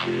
Hello 0.00 0.16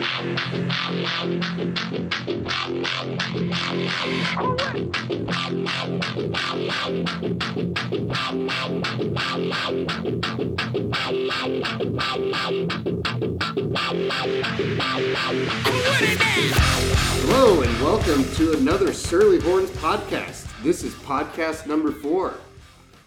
and 17.62 17.80
welcome 17.80 18.22
to 18.34 18.52
another 18.58 18.92
Surly 18.92 19.40
Horns 19.40 19.70
podcast. 19.70 20.46
This 20.62 20.84
is 20.84 20.92
podcast 20.96 21.66
number 21.66 21.90
four. 21.90 22.34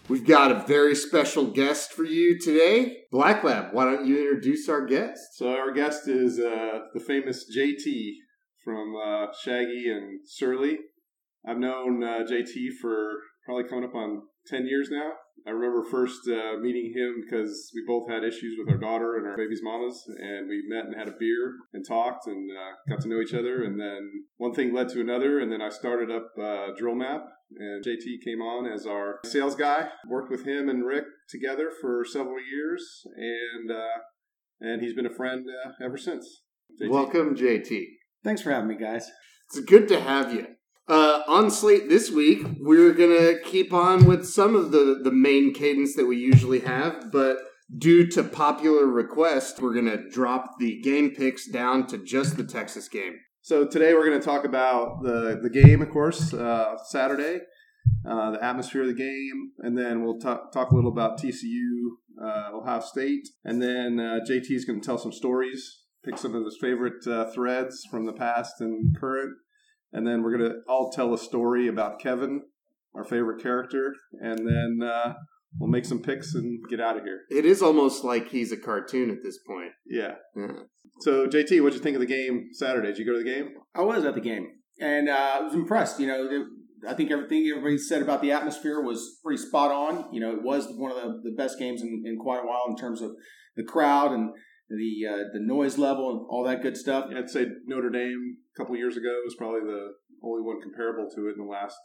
We've 0.06 0.26
got 0.26 0.52
a 0.52 0.66
very 0.66 0.94
special 0.94 1.46
guest 1.46 1.92
for 1.94 2.04
you 2.04 2.38
today. 2.38 3.04
Black 3.10 3.42
Lab, 3.42 3.72
why 3.72 3.86
don't 3.86 4.06
you 4.06 4.18
introduce 4.18 4.68
our 4.68 4.84
guest? 4.84 5.18
So 5.32 5.48
our 5.48 5.72
guest 5.72 6.08
is 6.08 6.38
uh, 6.38 6.80
the 6.92 7.00
famous 7.00 7.46
JT 7.56 8.10
from 8.62 8.94
uh, 8.96 9.26
Shaggy 9.42 9.86
and 9.88 10.20
Surly. 10.26 10.76
I've 11.48 11.56
known 11.56 12.04
uh, 12.04 12.18
JT 12.30 12.76
for 12.82 13.12
probably 13.46 13.64
coming 13.64 13.84
up 13.84 13.94
on 13.94 14.24
10 14.48 14.66
years 14.66 14.88
now. 14.90 15.12
I 15.46 15.50
remember 15.50 15.82
first 15.90 16.20
uh, 16.28 16.58
meeting 16.60 16.92
him 16.94 17.24
because 17.24 17.70
we 17.74 17.82
both 17.86 18.08
had 18.08 18.24
issues 18.24 18.56
with 18.58 18.70
our 18.70 18.78
daughter 18.78 19.16
and 19.16 19.26
our 19.26 19.36
baby's 19.36 19.60
mamas, 19.62 20.04
and 20.06 20.48
we 20.48 20.64
met 20.68 20.84
and 20.84 20.94
had 20.96 21.08
a 21.08 21.16
beer 21.18 21.54
and 21.72 21.84
talked 21.86 22.26
and 22.26 22.50
uh, 22.50 22.76
got 22.88 23.02
to 23.02 23.08
know 23.08 23.20
each 23.20 23.34
other. 23.34 23.62
And 23.62 23.80
then 23.80 24.24
one 24.36 24.52
thing 24.52 24.74
led 24.74 24.90
to 24.90 25.00
another, 25.00 25.40
and 25.40 25.50
then 25.50 25.60
I 25.62 25.70
started 25.70 26.10
up 26.10 26.28
uh, 26.40 26.74
Drill 26.78 26.94
Map, 26.94 27.24
and 27.58 27.84
JT 27.84 28.24
came 28.24 28.40
on 28.40 28.70
as 28.70 28.86
our 28.86 29.20
sales 29.24 29.54
guy. 29.54 29.88
Worked 30.08 30.30
with 30.30 30.46
him 30.46 30.68
and 30.68 30.84
Rick 30.84 31.04
together 31.28 31.70
for 31.80 32.04
several 32.04 32.36
years, 32.40 33.06
and 33.16 33.70
uh, 33.70 33.98
and 34.60 34.82
he's 34.82 34.94
been 34.94 35.06
a 35.06 35.14
friend 35.14 35.46
uh, 35.48 35.84
ever 35.84 35.96
since. 35.96 36.42
JT. 36.80 36.90
Welcome, 36.90 37.34
JT. 37.34 37.84
Thanks 38.22 38.42
for 38.42 38.50
having 38.50 38.68
me, 38.68 38.76
guys. 38.76 39.10
It's 39.48 39.60
good 39.60 39.88
to 39.88 40.00
have 40.00 40.32
you. 40.32 40.46
Uh, 40.86 41.22
on 41.26 41.50
slate 41.50 41.88
this 41.88 42.10
week, 42.10 42.46
we're 42.60 42.92
gonna 42.92 43.38
keep 43.42 43.72
on 43.72 44.04
with 44.04 44.26
some 44.26 44.54
of 44.54 44.70
the 44.70 45.00
the 45.02 45.12
main 45.12 45.54
cadence 45.54 45.94
that 45.96 46.06
we 46.06 46.16
usually 46.16 46.60
have, 46.60 47.10
but 47.10 47.38
due 47.78 48.06
to 48.08 48.22
popular 48.22 48.86
request, 48.86 49.60
we're 49.60 49.74
gonna 49.74 50.08
drop 50.10 50.58
the 50.58 50.80
game 50.82 51.14
picks 51.14 51.48
down 51.48 51.86
to 51.86 51.98
just 51.98 52.36
the 52.36 52.44
Texas 52.44 52.88
game. 52.88 53.18
So 53.44 53.66
today 53.66 53.92
we're 53.92 54.06
going 54.06 54.18
to 54.18 54.24
talk 54.24 54.46
about 54.46 55.02
the 55.02 55.38
the 55.42 55.50
game, 55.50 55.82
of 55.82 55.90
course, 55.90 56.32
uh, 56.32 56.78
Saturday, 56.88 57.40
uh, 58.08 58.30
the 58.30 58.42
atmosphere 58.42 58.80
of 58.80 58.88
the 58.88 58.94
game, 58.94 59.52
and 59.58 59.76
then 59.76 60.02
we'll 60.02 60.18
talk 60.18 60.50
talk 60.50 60.70
a 60.70 60.74
little 60.74 60.90
about 60.90 61.20
TCU, 61.20 61.90
uh, 62.24 62.52
Ohio 62.54 62.80
State, 62.80 63.28
and 63.44 63.60
then 63.60 64.00
uh, 64.00 64.20
JT 64.26 64.50
is 64.50 64.64
going 64.64 64.80
to 64.80 64.86
tell 64.86 64.96
some 64.96 65.12
stories, 65.12 65.82
pick 66.02 66.16
some 66.16 66.34
of 66.34 66.42
his 66.42 66.56
favorite 66.58 67.06
uh, 67.06 67.30
threads 67.34 67.86
from 67.90 68.06
the 68.06 68.14
past 68.14 68.62
and 68.62 68.98
current, 68.98 69.34
and 69.92 70.06
then 70.06 70.22
we're 70.22 70.34
going 70.38 70.50
to 70.50 70.60
all 70.66 70.90
tell 70.90 71.12
a 71.12 71.18
story 71.18 71.68
about 71.68 72.00
Kevin, 72.00 72.44
our 72.94 73.04
favorite 73.04 73.42
character, 73.42 73.94
and 74.22 74.38
then 74.38 74.88
uh, 74.88 75.12
we'll 75.58 75.70
make 75.70 75.84
some 75.84 76.00
picks 76.00 76.34
and 76.34 76.60
get 76.68 76.80
out 76.80 76.96
of 76.96 77.04
here. 77.04 77.20
It 77.30 77.44
is 77.44 77.62
almost 77.62 78.04
like 78.04 78.28
he's 78.30 78.52
a 78.52 78.56
cartoon 78.56 79.10
at 79.10 79.22
this 79.22 79.38
point. 79.46 79.72
Yeah. 79.86 80.14
Yeah. 80.36 80.52
So 81.00 81.26
JT, 81.26 81.60
what'd 81.62 81.74
you 81.76 81.82
think 81.82 81.94
of 81.96 82.00
the 82.00 82.06
game 82.06 82.50
Saturday? 82.52 82.88
Did 82.88 82.98
you 82.98 83.06
go 83.06 83.12
to 83.12 83.18
the 83.18 83.24
game? 83.30 83.54
I 83.74 83.82
was 83.82 84.04
at 84.04 84.14
the 84.14 84.20
game, 84.20 84.46
and 84.80 85.08
uh, 85.08 85.30
I 85.34 85.40
was 85.40 85.54
impressed. 85.54 85.98
You 86.00 86.06
know, 86.08 86.26
it- 86.30 86.46
I 86.86 86.92
think 86.92 87.10
everything 87.10 87.46
everybody 87.50 87.78
said 87.78 88.02
about 88.02 88.20
the 88.20 88.30
atmosphere 88.32 88.78
was 88.78 89.18
pretty 89.24 89.40
spot 89.40 89.70
on. 89.70 90.12
You 90.12 90.20
know, 90.20 90.32
it 90.32 90.42
was 90.42 90.68
one 90.76 90.90
of 90.90 90.98
the, 90.98 91.30
the 91.30 91.34
best 91.34 91.58
games 91.58 91.80
in, 91.80 92.02
in 92.04 92.18
quite 92.18 92.42
a 92.42 92.46
while 92.46 92.64
in 92.68 92.76
terms 92.76 93.00
of 93.00 93.12
the 93.56 93.62
crowd 93.62 94.12
and 94.12 94.28
the 94.68 95.06
uh, 95.10 95.16
the 95.32 95.40
noise 95.40 95.78
level 95.78 96.10
and 96.10 96.26
all 96.28 96.44
that 96.44 96.60
good 96.62 96.76
stuff. 96.76 97.06
I'd 97.16 97.30
say 97.30 97.46
Notre 97.66 97.88
Dame 97.88 98.36
a 98.54 98.58
couple 98.60 98.76
years 98.76 98.98
ago 98.98 99.08
was 99.24 99.34
probably 99.38 99.60
the 99.60 99.92
only 100.22 100.42
one 100.42 100.60
comparable 100.60 101.08
to 101.14 101.28
it 101.28 101.36
in 101.38 101.46
the 101.46 101.50
last 101.50 101.76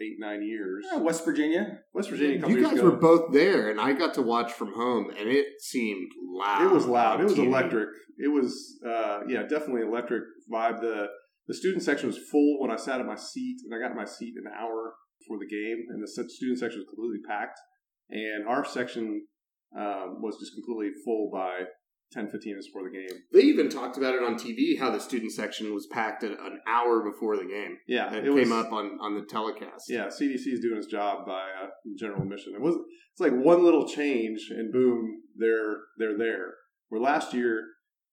eight 0.00 0.16
nine 0.18 0.42
years. 0.42 0.84
Yeah, 0.90 0.98
West 0.98 1.24
Virginia, 1.24 1.80
West 1.94 2.10
Virginia 2.10 2.44
a 2.44 2.48
You 2.50 2.62
guys 2.62 2.74
ago. 2.74 2.90
were 2.90 2.96
both 2.96 3.32
there, 3.32 3.70
and 3.70 3.80
I 3.80 3.92
got 3.92 4.14
to 4.14 4.22
watch 4.22 4.52
from 4.52 4.72
home, 4.74 5.10
and 5.18 5.28
it 5.28 5.46
seemed 5.60 6.10
loud. 6.22 6.62
it 6.62 6.70
was 6.70 6.86
loud. 6.86 7.20
It 7.20 7.24
was 7.24 7.34
TV. 7.34 7.46
electric. 7.46 7.88
It 8.18 8.28
was 8.28 8.78
uh, 8.86 9.20
yeah, 9.28 9.42
definitely 9.42 9.82
electric 9.82 10.22
vibe. 10.52 10.80
The 10.80 11.06
the 11.48 11.54
student 11.54 11.82
section 11.82 12.08
was 12.08 12.18
full 12.30 12.60
when 12.60 12.70
I 12.70 12.76
sat 12.76 13.00
at 13.00 13.06
my 13.06 13.16
seat, 13.16 13.58
and 13.64 13.74
I 13.74 13.86
got 13.86 13.96
my 13.96 14.04
seat 14.04 14.34
an 14.36 14.50
hour 14.52 14.94
before 15.20 15.38
the 15.38 15.46
game, 15.46 15.86
and 15.90 16.02
the 16.02 16.08
student 16.08 16.58
section 16.58 16.80
was 16.80 16.88
completely 16.88 17.20
packed. 17.26 17.58
And 18.10 18.46
our 18.48 18.64
section 18.64 19.26
um, 19.76 20.22
was 20.22 20.38
just 20.38 20.52
completely 20.54 20.92
full 21.04 21.30
by 21.32 21.64
10, 22.12 22.28
15 22.30 22.52
minutes 22.52 22.68
before 22.68 22.84
the 22.84 22.96
game. 22.96 23.22
They 23.32 23.40
even 23.40 23.68
talked 23.68 23.96
about 23.96 24.14
it 24.14 24.22
on 24.22 24.36
TV 24.36 24.78
how 24.78 24.90
the 24.90 25.00
student 25.00 25.32
section 25.32 25.74
was 25.74 25.86
packed 25.86 26.22
an 26.22 26.36
hour 26.66 27.02
before 27.02 27.36
the 27.36 27.44
game. 27.44 27.78
Yeah, 27.86 28.12
It, 28.14 28.26
it 28.26 28.34
came 28.34 28.50
was, 28.50 28.66
up 28.66 28.72
on, 28.72 28.98
on 29.00 29.14
the 29.14 29.22
telecast. 29.22 29.86
Yeah, 29.88 30.06
CDC 30.06 30.46
is 30.46 30.60
doing 30.60 30.78
its 30.78 30.86
job 30.86 31.26
by 31.26 31.42
uh, 31.62 31.68
general 31.98 32.22
admission. 32.22 32.54
It 32.54 32.60
was 32.60 32.76
it's 33.12 33.20
like 33.20 33.32
one 33.32 33.64
little 33.64 33.88
change 33.88 34.50
and 34.50 34.72
boom, 34.72 35.22
they're 35.36 35.78
they're 35.98 36.18
there. 36.18 36.54
Where 36.88 37.00
last 37.00 37.32
year, 37.32 37.64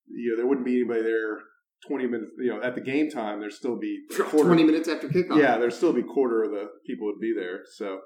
you 0.08 0.32
know, 0.32 0.38
there 0.38 0.48
wouldn't 0.48 0.66
be 0.66 0.80
anybody 0.80 1.04
there 1.04 1.40
twenty 1.88 2.08
minutes. 2.08 2.32
You 2.40 2.56
know, 2.56 2.62
at 2.62 2.76
the 2.76 2.82
game 2.82 3.10
time, 3.10 3.40
there'd 3.40 3.54
still 3.54 3.78
be 3.78 4.00
quarter. 4.16 4.48
Twenty 4.48 4.64
minutes 4.64 4.88
after 4.88 5.10
kickoff. 5.10 5.38
Yeah, 5.40 5.58
there'd 5.58 5.74
still 5.74 5.94
be 5.94 6.04
quarter 6.04 6.44
of 6.44 6.52
the 6.52 6.68
people 6.88 7.08
would 7.08 7.20
be 7.20 7.34
there. 7.38 7.62
So, 7.76 8.00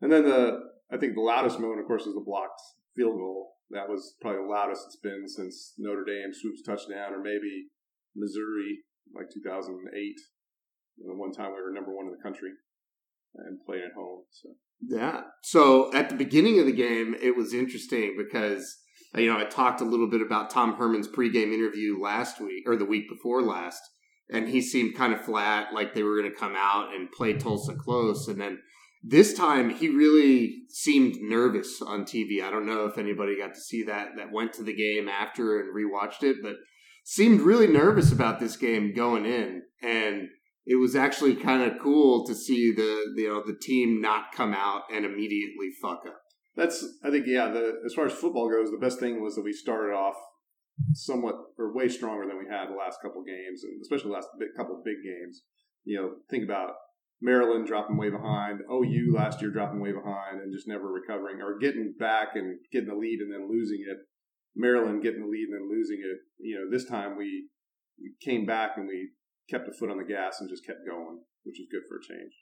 and 0.00 0.12
then 0.12 0.24
the 0.24 0.60
I 0.92 0.96
think 0.96 1.14
the 1.14 1.20
loudest 1.20 1.58
moment, 1.58 1.80
of 1.80 1.86
course, 1.86 2.02
is 2.02 2.14
the 2.14 2.24
blocked 2.24 2.60
field 2.96 3.16
goal. 3.16 3.54
That 3.70 3.88
was 3.88 4.14
probably 4.20 4.42
the 4.42 4.48
loudest 4.48 4.86
it's 4.86 5.00
been 5.02 5.28
since 5.28 5.74
Notre 5.78 6.04
Dame 6.04 6.32
swoops 6.32 6.62
touchdown, 6.62 7.12
or 7.12 7.20
maybe 7.20 7.68
Missouri, 8.16 8.80
like 9.14 9.28
2008. 9.32 10.14
The 10.98 11.14
one 11.14 11.32
time 11.32 11.52
we 11.52 11.62
were 11.62 11.72
number 11.72 11.94
one 11.94 12.06
in 12.06 12.12
the 12.12 12.22
country 12.22 12.50
and 13.34 13.58
playing 13.64 13.84
at 13.84 13.94
home. 13.94 14.24
So 14.30 14.48
Yeah. 14.80 15.22
So 15.42 15.92
at 15.94 16.08
the 16.08 16.16
beginning 16.16 16.58
of 16.60 16.66
the 16.66 16.72
game, 16.72 17.14
it 17.20 17.36
was 17.36 17.52
interesting 17.52 18.16
because 18.16 18.76
uh, 19.14 19.20
you 19.20 19.32
know 19.32 19.38
I 19.38 19.44
talked 19.44 19.80
a 19.80 19.84
little 19.84 20.08
bit 20.08 20.22
about 20.22 20.50
Tom 20.50 20.74
Herman's 20.74 21.08
pregame 21.08 21.52
interview 21.52 22.00
last 22.00 22.40
week 22.40 22.64
or 22.66 22.76
the 22.76 22.84
week 22.84 23.08
before 23.08 23.42
last, 23.42 23.82
and 24.30 24.48
he 24.48 24.60
seemed 24.60 24.96
kind 24.96 25.12
of 25.12 25.24
flat, 25.24 25.72
like 25.72 25.94
they 25.94 26.02
were 26.02 26.20
going 26.20 26.32
to 26.32 26.38
come 26.38 26.54
out 26.56 26.94
and 26.94 27.12
play 27.12 27.34
Tulsa 27.34 27.74
close, 27.74 28.28
and 28.28 28.40
then 28.40 28.58
this 29.02 29.34
time 29.34 29.70
he 29.70 29.88
really 29.88 30.62
seemed 30.68 31.16
nervous 31.20 31.80
on 31.80 32.04
TV. 32.04 32.42
I 32.42 32.50
don't 32.50 32.66
know 32.66 32.86
if 32.86 32.98
anybody 32.98 33.38
got 33.38 33.54
to 33.54 33.60
see 33.60 33.84
that 33.84 34.10
that 34.16 34.32
went 34.32 34.52
to 34.54 34.62
the 34.62 34.74
game 34.74 35.08
after 35.08 35.60
and 35.60 35.74
rewatched 35.74 36.22
it, 36.22 36.36
but 36.42 36.56
seemed 37.04 37.40
really 37.40 37.66
nervous 37.66 38.12
about 38.12 38.38
this 38.38 38.56
game 38.56 38.92
going 38.94 39.24
in 39.24 39.62
and 39.82 40.28
it 40.68 40.76
was 40.76 40.94
actually 40.94 41.34
kind 41.34 41.62
of 41.62 41.78
cool 41.82 42.26
to 42.26 42.34
see 42.34 42.72
the 42.72 43.14
you 43.16 43.28
know 43.28 43.42
the 43.44 43.58
team 43.58 44.00
not 44.00 44.32
come 44.34 44.52
out 44.52 44.82
and 44.94 45.06
immediately 45.06 45.70
fuck 45.80 46.02
up. 46.06 46.20
that's 46.54 46.84
I 47.02 47.10
think 47.10 47.26
yeah. 47.26 47.48
The 47.48 47.80
as 47.86 47.94
far 47.94 48.06
as 48.06 48.12
football 48.12 48.50
goes, 48.50 48.70
the 48.70 48.76
best 48.76 49.00
thing 49.00 49.22
was 49.22 49.34
that 49.34 49.44
we 49.44 49.52
started 49.52 49.94
off 49.94 50.16
somewhat 50.92 51.36
or 51.58 51.74
way 51.74 51.88
stronger 51.88 52.26
than 52.26 52.38
we 52.38 52.44
had 52.44 52.68
the 52.68 52.76
last 52.76 53.00
couple 53.02 53.24
games, 53.24 53.64
and 53.64 53.80
especially 53.80 54.10
the 54.10 54.14
last 54.14 54.28
couple 54.56 54.80
big 54.84 54.96
games. 55.02 55.42
You 55.84 55.96
know, 55.96 56.10
think 56.28 56.44
about 56.44 56.72
Maryland 57.20 57.66
dropping 57.66 57.96
way 57.96 58.10
behind, 58.10 58.60
OU 58.70 59.12
last 59.14 59.40
year 59.40 59.50
dropping 59.50 59.80
way 59.80 59.92
behind, 59.92 60.40
and 60.40 60.52
just 60.52 60.68
never 60.68 60.90
recovering 60.92 61.40
or 61.42 61.58
getting 61.58 61.94
back 61.98 62.28
and 62.34 62.58
getting 62.72 62.88
the 62.88 62.94
lead 62.94 63.18
and 63.20 63.32
then 63.32 63.50
losing 63.50 63.84
it. 63.88 63.98
Maryland 64.54 65.02
getting 65.02 65.22
the 65.22 65.26
lead 65.26 65.48
and 65.50 65.54
then 65.54 65.68
losing 65.68 65.98
it. 65.98 66.18
You 66.38 66.56
know, 66.56 66.70
this 66.70 66.88
time 66.88 67.16
we, 67.16 67.48
we 68.00 68.14
came 68.20 68.46
back 68.46 68.72
and 68.76 68.86
we 68.86 69.10
kept 69.50 69.68
a 69.68 69.72
foot 69.72 69.90
on 69.90 69.98
the 69.98 70.04
gas 70.04 70.40
and 70.40 70.48
just 70.48 70.66
kept 70.66 70.86
going, 70.86 71.20
which 71.44 71.60
is 71.60 71.66
good 71.70 71.82
for 71.88 71.96
a 71.96 72.02
change. 72.02 72.32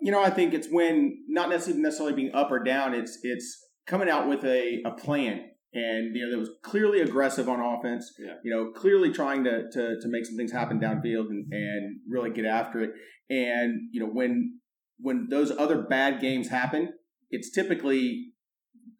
you 0.00 0.10
know, 0.10 0.22
I 0.22 0.30
think 0.30 0.54
it's 0.54 0.68
when 0.70 1.24
not 1.28 1.48
necessarily 1.48 1.82
necessarily 1.82 2.14
being 2.14 2.34
up 2.34 2.50
or 2.50 2.62
down. 2.62 2.94
It's 2.94 3.18
it's 3.22 3.64
coming 3.86 4.08
out 4.08 4.28
with 4.28 4.44
a, 4.44 4.82
a 4.84 4.92
plan, 4.92 5.50
and 5.72 6.14
you 6.14 6.24
know 6.24 6.30
that 6.32 6.38
was 6.38 6.50
clearly 6.62 7.00
aggressive 7.00 7.48
on 7.48 7.60
offense. 7.60 8.12
Yeah. 8.18 8.34
You 8.44 8.54
know, 8.54 8.72
clearly 8.72 9.12
trying 9.12 9.44
to 9.44 9.70
to, 9.70 10.00
to 10.00 10.08
make 10.08 10.26
some 10.26 10.36
things 10.36 10.52
happen 10.52 10.80
downfield 10.80 11.28
and, 11.30 11.46
and 11.52 12.00
really 12.08 12.30
get 12.30 12.44
after 12.44 12.80
it. 12.82 12.90
And 13.28 13.88
you 13.92 14.00
know 14.00 14.06
when 14.06 14.60
when 14.98 15.28
those 15.28 15.50
other 15.50 15.82
bad 15.82 16.20
games 16.20 16.48
happen, 16.48 16.94
it's 17.30 17.50
typically 17.50 18.32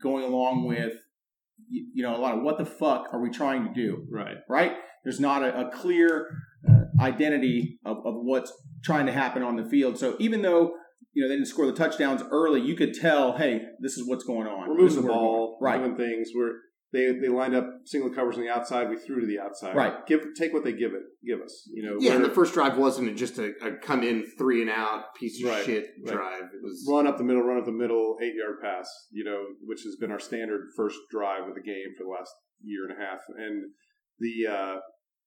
going 0.02 0.24
along 0.24 0.66
with 0.66 0.92
you, 1.68 1.86
you 1.94 2.02
know 2.02 2.16
a 2.16 2.18
lot 2.18 2.36
of 2.36 2.42
what 2.42 2.58
the 2.58 2.66
fuck 2.66 3.06
are 3.12 3.20
we 3.20 3.30
trying 3.30 3.64
to 3.66 3.72
do? 3.72 4.06
Right. 4.10 4.36
right? 4.48 4.72
There's 5.04 5.20
not 5.20 5.42
a, 5.44 5.68
a 5.68 5.70
clear 5.70 6.28
uh, 6.68 7.00
identity 7.00 7.78
of, 7.84 7.98
of 7.98 8.14
what's 8.16 8.52
trying 8.84 9.06
to 9.06 9.12
happen 9.12 9.42
on 9.42 9.56
the 9.56 9.64
field. 9.64 9.98
So 9.98 10.16
even 10.18 10.42
though 10.42 10.72
you 11.12 11.22
know 11.22 11.28
they 11.28 11.36
didn't 11.36 11.48
score 11.48 11.66
the 11.66 11.72
touchdowns 11.72 12.22
early, 12.30 12.60
you 12.60 12.74
could 12.74 12.94
tell, 12.94 13.36
hey, 13.36 13.60
this 13.80 13.96
is 13.96 14.08
what's 14.08 14.24
going 14.24 14.46
on. 14.46 14.68
We're 14.68 14.76
moving 14.76 15.02
the 15.02 15.08
ball, 15.08 15.58
right? 15.60 15.78
doing 15.78 15.96
things. 15.96 16.30
We're 16.34 16.52
they 16.96 17.12
they 17.20 17.28
lined 17.28 17.54
up 17.54 17.66
single 17.84 18.10
covers 18.10 18.36
on 18.36 18.42
the 18.42 18.48
outside. 18.48 18.88
We 18.88 18.96
threw 18.96 19.20
to 19.20 19.26
the 19.26 19.38
outside. 19.38 19.76
Right. 19.76 20.06
Give 20.06 20.20
take 20.36 20.52
what 20.52 20.64
they 20.64 20.72
give 20.72 20.92
it. 20.94 21.02
Give 21.26 21.40
us. 21.40 21.68
You 21.72 21.82
know. 21.82 21.96
Yeah, 22.00 22.14
and 22.14 22.24
the 22.24 22.30
first 22.30 22.54
drive 22.54 22.78
wasn't 22.78 23.16
just 23.16 23.38
a, 23.38 23.52
a 23.62 23.76
come 23.82 24.02
in 24.02 24.24
three 24.38 24.62
and 24.62 24.70
out 24.70 25.14
piece 25.18 25.42
of 25.42 25.50
Right, 25.50 25.64
shit 25.64 25.86
right. 26.04 26.14
drive. 26.14 26.42
It 26.42 26.62
was 26.62 26.86
run 26.90 27.06
up 27.06 27.18
the 27.18 27.24
middle, 27.24 27.42
run 27.42 27.58
up 27.58 27.66
the 27.66 27.72
middle, 27.72 28.16
eight 28.22 28.34
yard 28.34 28.56
pass. 28.62 28.88
You 29.12 29.24
know, 29.24 29.44
which 29.64 29.82
has 29.82 29.96
been 29.96 30.10
our 30.10 30.20
standard 30.20 30.68
first 30.76 30.96
drive 31.10 31.48
of 31.48 31.54
the 31.54 31.62
game 31.62 31.94
for 31.96 32.04
the 32.04 32.10
last 32.10 32.32
year 32.62 32.88
and 32.88 32.98
a 32.98 33.04
half. 33.04 33.20
And 33.36 33.70
the 34.18 34.50
uh, 34.50 34.76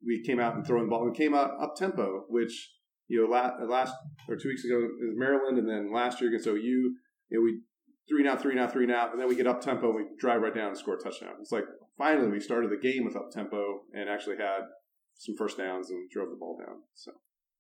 we 0.06 0.24
came 0.26 0.40
out 0.40 0.56
and 0.56 0.66
throwing 0.66 0.86
the 0.86 0.90
ball. 0.90 1.06
We 1.06 1.16
came 1.16 1.36
out 1.36 1.52
up 1.62 1.76
tempo, 1.76 2.26
which 2.30 2.72
you 3.08 3.22
know 3.22 3.32
last, 3.32 3.54
last 3.68 3.94
or 4.28 4.36
two 4.36 4.50
weeks 4.50 4.66
ago 4.66 4.78
is 4.78 5.14
Maryland, 5.16 5.58
and 5.58 5.70
then 5.70 5.94
last 5.94 6.22
year 6.22 6.30
against 6.30 6.48
OU, 6.48 6.56
you 6.58 6.96
know, 7.32 7.42
we 7.42 7.62
three 8.10 8.24
now, 8.24 8.36
three 8.36 8.56
now, 8.56 8.68
three 8.68 8.86
now, 8.86 9.12
and 9.12 9.20
then 9.20 9.28
we 9.28 9.36
get 9.36 9.48
up 9.48 9.62
tempo, 9.62 9.92
we 9.96 10.04
drive 10.20 10.42
right 10.42 10.54
down 10.54 10.70
and 10.70 10.78
score 10.78 10.96
a 10.96 11.04
touchdown. 11.04 11.34
It's 11.40 11.52
like 11.52 11.66
finally 11.98 12.28
we 12.30 12.40
started 12.40 12.72
the 12.72 12.78
game 12.78 13.06
with 13.06 13.16
up 13.16 13.32
tempo 13.32 13.82
and 13.94 14.10
actually 14.10 14.38
had 14.38 14.62
some 15.16 15.36
first 15.38 15.58
downs 15.58 15.90
and 15.90 16.10
drove 16.10 16.30
the 16.30 16.36
ball 16.38 16.58
down. 16.58 16.78
So 16.96 17.12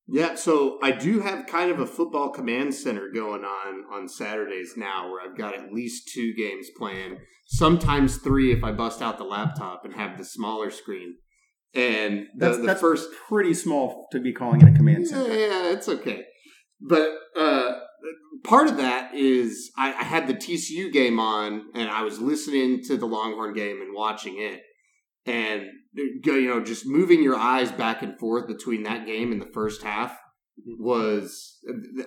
Yeah, 0.07 0.35
so 0.35 0.79
I 0.81 0.91
do 0.91 1.19
have 1.19 1.45
kind 1.45 1.69
of 1.71 1.79
a 1.79 1.85
football 1.85 2.29
command 2.29 2.73
center 2.73 3.09
going 3.13 3.43
on 3.43 3.83
on 3.93 4.07
Saturdays 4.07 4.73
now 4.75 5.09
where 5.11 5.21
I've 5.21 5.37
got 5.37 5.53
at 5.55 5.71
least 5.73 6.09
two 6.13 6.33
games 6.35 6.67
playing, 6.77 7.19
sometimes 7.47 8.17
three 8.17 8.51
if 8.51 8.63
I 8.63 8.71
bust 8.71 9.01
out 9.01 9.17
the 9.17 9.23
laptop 9.25 9.85
and 9.85 9.93
have 9.93 10.17
the 10.17 10.25
smaller 10.25 10.71
screen. 10.71 11.15
And 11.75 12.27
the, 12.35 12.45
That's, 12.47 12.57
the 12.57 12.63
that's 12.65 12.81
first 12.81 13.09
pretty 13.27 13.53
small 13.53 14.07
to 14.11 14.19
be 14.19 14.33
calling 14.33 14.61
it 14.61 14.69
a 14.69 14.71
command 14.75 15.05
yeah, 15.05 15.09
center. 15.09 15.33
yeah, 15.35 15.71
it's 15.71 15.87
okay. 15.87 16.23
But 16.81 17.09
uh, 17.37 17.78
part 18.43 18.67
of 18.67 18.77
that 18.77 19.13
is 19.13 19.71
I, 19.77 19.93
I 19.93 20.03
had 20.03 20.27
the 20.27 20.33
TCU 20.33 20.91
game 20.91 21.19
on, 21.19 21.65
and 21.73 21.89
I 21.89 22.03
was 22.03 22.19
listening 22.19 22.83
to 22.85 22.97
the 22.97 23.05
Longhorn 23.05 23.53
game 23.53 23.81
and 23.81 23.93
watching 23.93 24.35
it, 24.39 24.61
and 25.25 25.63
you 25.95 26.47
know, 26.47 26.63
just 26.63 26.85
moving 26.85 27.23
your 27.23 27.35
eyes 27.35 27.71
back 27.71 28.01
and 28.01 28.17
forth 28.19 28.47
between 28.47 28.83
that 28.83 29.05
game 29.05 29.31
and 29.31 29.41
the 29.41 29.49
first 29.53 29.81
half 29.81 30.17
was, 30.77 31.57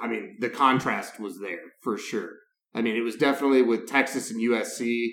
I 0.00 0.06
mean, 0.06 0.36
the 0.40 0.50
contrast 0.50 1.18
was 1.18 1.40
there 1.40 1.58
for 1.82 1.98
sure. 1.98 2.30
I 2.74 2.82
mean, 2.82 2.96
it 2.96 3.02
was 3.02 3.16
definitely 3.16 3.62
with 3.62 3.86
Texas 3.86 4.30
and 4.30 4.40
USC, 4.40 5.08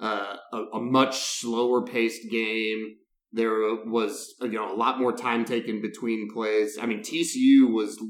uh, 0.00 0.36
a, 0.52 0.56
a 0.74 0.80
much 0.80 1.18
slower 1.18 1.84
paced 1.84 2.30
game. 2.30 2.96
There 3.32 3.74
was 3.86 4.34
you 4.42 4.52
know 4.52 4.72
a 4.72 4.76
lot 4.76 5.00
more 5.00 5.12
time 5.12 5.44
taken 5.44 5.82
between 5.82 6.30
plays. 6.32 6.78
I 6.80 6.86
mean, 6.86 7.00
TCU 7.00 7.72
was 7.72 8.00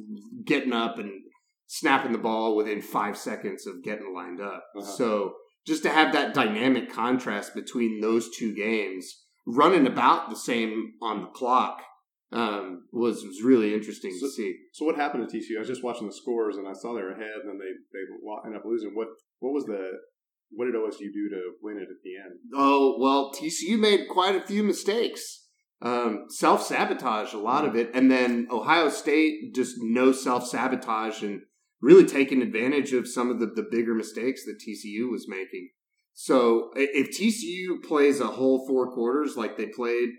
getting 0.45 0.75
up 0.75 0.99
and 0.99 1.24
snapping 1.67 2.13
the 2.13 2.19
ball 2.19 2.57
within 2.57 2.81
five 2.81 3.17
seconds 3.17 3.67
of 3.67 3.83
getting 3.83 4.15
lined 4.15 4.41
up. 4.41 4.65
Uh-huh. 4.77 4.87
So 4.87 5.35
just 5.67 5.83
to 5.85 5.91
have 5.91 6.13
that 6.13 6.35
dynamic 6.35 6.93
contrast 6.93 7.55
between 7.55 8.01
those 8.01 8.29
two 8.37 8.55
games, 8.55 9.25
running 9.47 9.87
about 9.87 10.31
the 10.31 10.37
same 10.37 10.93
on 11.03 11.23
the 11.23 11.29
clock, 11.29 11.83
um, 12.33 12.85
was 12.93 13.25
was 13.25 13.43
really 13.43 13.73
interesting 13.75 14.13
So- 14.19 14.27
to 14.27 14.33
see. 14.33 14.57
So 14.73 14.85
what 14.85 14.97
happened 14.97 15.29
to 15.29 15.37
TCU? 15.37 15.57
I 15.57 15.61
was 15.61 15.69
just 15.69 15.85
watching 15.85 16.07
the 16.07 16.13
scores 16.13 16.57
and 16.57 16.67
I 16.67 16.73
saw 16.73 16.95
they 16.95 17.03
were 17.03 17.13
ahead, 17.13 17.41
and 17.43 17.49
then 17.49 17.59
they 17.59 17.73
they 17.93 18.47
ended 18.47 18.61
up 18.61 18.67
losing. 18.67 18.95
What 18.95 19.09
what 19.39 19.53
was 19.53 19.65
the 19.67 19.93
what 20.51 20.67
did 20.67 20.75
OSU 20.75 21.13
do 21.13 21.29
to 21.31 21.53
win 21.63 21.77
it 21.79 21.83
at 21.83 22.03
the 22.03 22.17
end? 22.17 22.39
Oh 22.55 22.97
well, 23.01 23.33
TCU 23.33 23.79
made 23.79 24.09
quite 24.09 24.35
a 24.35 24.47
few 24.47 24.63
mistakes. 24.63 25.43
Um, 25.81 26.27
self 26.29 26.63
sabotage, 26.63 27.35
a 27.35 27.39
lot 27.39 27.65
of 27.67 27.77
it, 27.77 27.91
and 27.95 28.11
then 28.11 28.49
Ohio 28.51 28.89
State 28.89 29.55
just 29.55 29.77
no 29.81 30.13
self 30.13 30.47
sabotage 30.47 31.23
and 31.23 31.43
really 31.85 32.07
taking 32.07 32.41
advantage 32.43 32.93
of 32.93 33.07
some 33.07 33.31
of 33.31 33.39
the, 33.41 33.47
the 33.47 33.67
bigger 33.71 33.95
mistakes 33.95 34.45
that 34.45 34.59
TCU 34.59 35.11
was 35.11 35.29
making. 35.29 35.69
So 36.15 36.71
if 36.77 37.11
TCU 37.19 37.87
plays 37.87 38.21
a 38.21 38.27
whole 38.29 38.67
four 38.67 38.93
quarters 38.93 39.37
like 39.37 39.57
they 39.57 39.67
played 39.67 40.11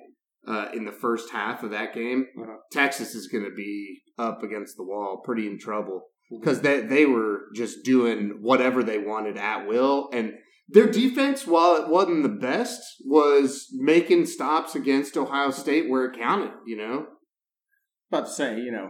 uh, 0.47 0.67
in 0.73 0.85
the 0.85 0.91
first 0.91 1.31
half 1.31 1.63
of 1.63 1.71
that 1.71 1.93
game, 1.93 2.27
Uh-huh. 2.37 2.57
Texas 2.71 3.15
is 3.15 3.27
going 3.27 3.45
to 3.45 3.55
be 3.55 4.01
up 4.17 4.43
against 4.43 4.77
the 4.77 4.83
wall, 4.83 5.21
pretty 5.23 5.47
in 5.47 5.57
trouble 5.57 6.01
because 6.29 6.61
they 6.61 6.81
they 6.81 7.05
were 7.05 7.45
just 7.55 7.83
doing 7.83 8.39
whatever 8.41 8.83
they 8.83 8.97
wanted 8.97 9.37
at 9.37 9.67
will, 9.67 10.09
and 10.11 10.33
their 10.67 10.87
defense, 10.87 11.45
while 11.45 11.75
it 11.75 11.87
wasn't 11.89 12.23
the 12.23 12.29
best, 12.29 12.81
was 13.05 13.67
making 13.73 14.25
stops 14.25 14.75
against 14.75 15.15
Ohio 15.17 15.51
State 15.51 15.89
where 15.89 16.05
it 16.05 16.17
counted. 16.19 16.51
You 16.65 16.77
know, 16.77 17.05
About 18.11 18.25
to 18.25 18.31
say, 18.31 18.59
you 18.59 18.71
know, 18.71 18.89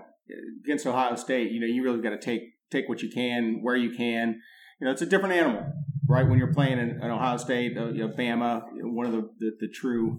against 0.63 0.87
Ohio 0.87 1.15
State, 1.15 1.51
you 1.51 1.59
know, 1.59 1.67
you 1.67 1.83
really 1.83 2.01
got 2.01 2.11
to 2.11 2.17
take 2.19 2.41
take 2.71 2.87
what 2.89 3.01
you 3.01 3.09
can 3.09 3.59
where 3.61 3.75
you 3.75 3.95
can. 3.95 4.41
You 4.79 4.85
know, 4.85 4.91
it's 4.91 5.01
a 5.01 5.05
different 5.05 5.35
animal, 5.35 5.65
right? 6.07 6.27
When 6.27 6.37
you're 6.37 6.53
playing 6.53 6.79
in, 6.79 7.01
in 7.01 7.11
Ohio 7.11 7.37
State, 7.37 7.77
uh, 7.77 7.87
you 7.87 8.07
know, 8.07 8.13
Bama, 8.13 8.63
one 8.83 9.05
of 9.05 9.13
the, 9.13 9.29
the, 9.39 9.51
the 9.61 9.67
true 9.73 10.17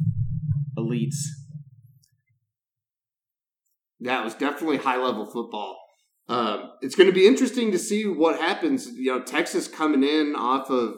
elites. 0.79 1.17
that 4.01 4.25
was 4.25 4.35
definitely 4.35 4.79
high 4.79 5.03
level 5.03 5.27
football. 5.27 5.79
Um, 6.29 6.73
it's 6.81 6.95
going 6.95 7.09
to 7.09 7.15
be 7.15 7.27
interesting 7.27 7.71
to 7.73 7.79
see 7.79 8.05
what 8.05 8.41
happens. 8.41 8.87
You 8.87 9.13
know, 9.13 9.23
Texas 9.23 9.69
coming 9.69 10.03
in 10.03 10.35
off 10.37 10.71
of 10.71 10.95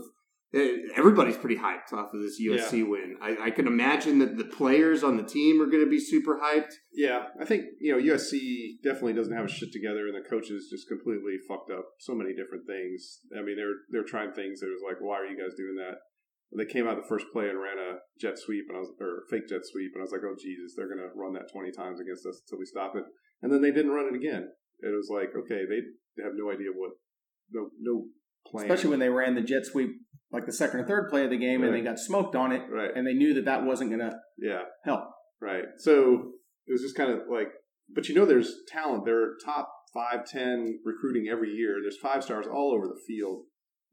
Uh, 0.57 0.61
everybody's 0.97 1.37
pretty 1.37 1.57
hyped 1.57 1.93
off 1.93 2.15
of 2.15 2.23
this 2.23 2.41
USC 2.41 2.81
win. 2.89 3.17
I, 3.21 3.49
I 3.49 3.51
can 3.51 3.67
imagine 3.67 4.19
that 4.21 4.39
the 4.39 4.45
players 4.45 5.05
on 5.05 5.19
the 5.19 5.23
team 5.23 5.61
are 5.61 5.67
going 5.67 5.85
to 5.85 5.91
be 5.91 6.01
super 6.01 6.41
hyped. 6.43 6.73
Yeah, 6.93 7.27
I 7.39 7.45
think 7.45 7.65
you 7.81 7.93
know 7.93 8.01
USC 8.15 8.81
definitely 8.83 9.13
doesn't 9.13 9.37
have 9.37 9.45
a 9.45 9.49
shit 9.49 9.73
together, 9.73 10.09
and 10.09 10.17
the 10.17 10.27
coaches 10.27 10.69
just 10.71 10.89
completely 10.89 11.37
fucked 11.47 11.71
up 11.71 11.85
so 12.01 12.15
many 12.15 12.33
different 12.33 12.65
things. 12.67 13.21
I 13.37 13.43
mean, 13.43 13.57
they're 13.57 13.77
they're 13.93 14.09
trying 14.09 14.33
things 14.33 14.61
that 14.61 14.73
was 14.73 14.81
like, 14.81 15.01
why 15.01 15.21
are 15.21 15.27
you 15.27 15.37
guys 15.37 15.53
doing 15.55 15.77
that? 15.77 16.01
They 16.57 16.65
came 16.65 16.89
out 16.89 16.97
the 16.97 17.05
first 17.05 17.27
play 17.31 17.51
and 17.51 17.61
ran 17.61 17.77
a 17.77 18.01
jet 18.19 18.39
sweep, 18.39 18.65
and 18.69 18.77
I 18.79 18.81
was 18.81 18.89
or 19.01 19.29
fake 19.29 19.49
jet 19.53 19.69
sweep, 19.69 19.93
and 19.93 20.01
I 20.01 20.09
was 20.09 20.13
like, 20.13 20.25
oh 20.25 20.37
Jesus, 20.41 20.73
they're 20.73 20.89
gonna 20.89 21.13
run 21.15 21.35
that 21.35 21.53
twenty 21.53 21.73
times 21.73 22.01
against 22.01 22.25
us 22.25 22.41
until 22.41 22.59
we 22.59 22.65
stop 22.65 22.97
it, 22.97 23.05
and 23.43 23.53
then 23.53 23.61
they 23.61 23.71
didn't 23.71 23.93
run 23.93 24.09
it 24.09 24.17
again. 24.17 24.49
It 24.81 24.97
was 24.97 25.13
like, 25.13 25.37
okay, 25.37 25.69
they 25.69 25.85
have 26.25 26.33
no 26.33 26.49
idea 26.49 26.73
what 26.73 26.97
no 27.53 27.69
no 27.81 28.09
plan, 28.47 28.65
Especially 28.65 28.91
when 28.91 28.99
they 28.99 29.09
ran 29.09 29.35
the 29.35 29.43
jet 29.43 29.67
sweep 29.67 29.91
like 30.33 30.47
the 30.47 30.53
second 30.53 30.81
or 30.81 30.87
third 30.87 31.09
play 31.09 31.25
of 31.25 31.31
the 31.31 31.39
game 31.39 31.63
and 31.63 31.75
they 31.75 31.81
got 31.81 31.99
smoked 31.99 32.37
on 32.37 32.53
it 32.53 32.63
right, 32.71 32.91
and 32.95 33.07
they 33.07 33.15
knew 33.15 33.35
that 33.35 33.47
that 33.47 33.65
wasn't 33.65 33.91
going 33.91 34.01
to 34.01 34.17
yeah, 34.39 34.63
help. 34.85 35.05
Right. 35.41 35.65
So 35.79 36.33
it 36.67 36.73
was 36.73 36.83
just 36.83 36.97
kind 36.97 37.11
of 37.11 37.21
like, 37.31 37.49
but 37.95 38.09
you 38.09 38.15
know, 38.15 38.27
there's 38.27 38.53
talent. 38.69 39.05
There 39.05 39.23
are 39.23 39.35
top 39.45 39.71
five, 39.95 40.27
ten 40.27 40.81
recruiting 40.85 41.29
every 41.31 41.51
year. 41.51 41.77
There's 41.83 41.99
five 41.99 42.23
stars 42.23 42.47
all 42.47 42.75
over 42.75 42.87
the 42.87 43.01
field, 43.07 43.45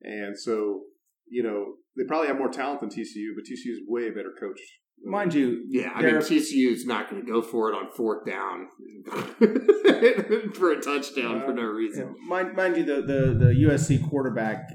and 0.01 0.37
so 0.37 0.81
you 1.27 1.43
know 1.43 1.75
they 1.95 2.03
probably 2.07 2.27
have 2.27 2.37
more 2.37 2.49
talent 2.49 2.81
than 2.81 2.89
TCU, 2.89 3.31
but 3.35 3.45
TCU 3.45 3.71
is 3.71 3.79
way 3.87 4.09
better 4.09 4.33
coached. 4.39 4.61
Mind 5.03 5.33
you, 5.33 5.65
Yeah, 5.69 5.91
I 5.93 6.01
mean 6.01 6.15
TCU 6.15 6.71
is 6.71 6.85
not 6.85 7.09
going 7.09 7.23
to 7.23 7.31
go 7.31 7.41
for 7.41 7.69
it 7.69 7.75
on 7.75 7.91
fourth 7.91 8.25
down 8.25 8.67
for 10.53 10.71
a 10.71 10.81
touchdown 10.81 11.41
for 11.41 11.53
no 11.53 11.61
uh, 11.61 11.65
Yeah, 11.65 11.71
reason. 11.71 12.15
mind, 12.27 12.55
mind 12.55 12.77
you, 12.77 12.85
the, 12.85 13.01
the, 13.01 13.33
the 13.37 13.67
USC 13.67 14.09
quarterback 14.09 14.67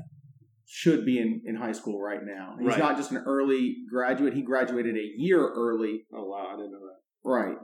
should 0.73 1.05
be 1.05 1.19
in, 1.19 1.43
in 1.45 1.57
high 1.57 1.73
school 1.73 2.01
right 2.01 2.21
now. 2.25 2.55
He's 2.59 2.69
Right. 2.69 2.79
not 2.79 2.97
just 2.97 3.11
an 3.11 3.25
early 3.27 3.79
graduate. 3.91 4.35
He 4.35 4.43
graduated 4.43 4.95
a 4.97 5.13
year 5.17 5.41
early. 5.53 6.07
Oh 6.15 6.27
wow, 6.27 6.47
I 6.53 6.57
didn't 6.57 6.71
know 6.71 6.79
that. 6.79 7.29
Right. 7.29 7.57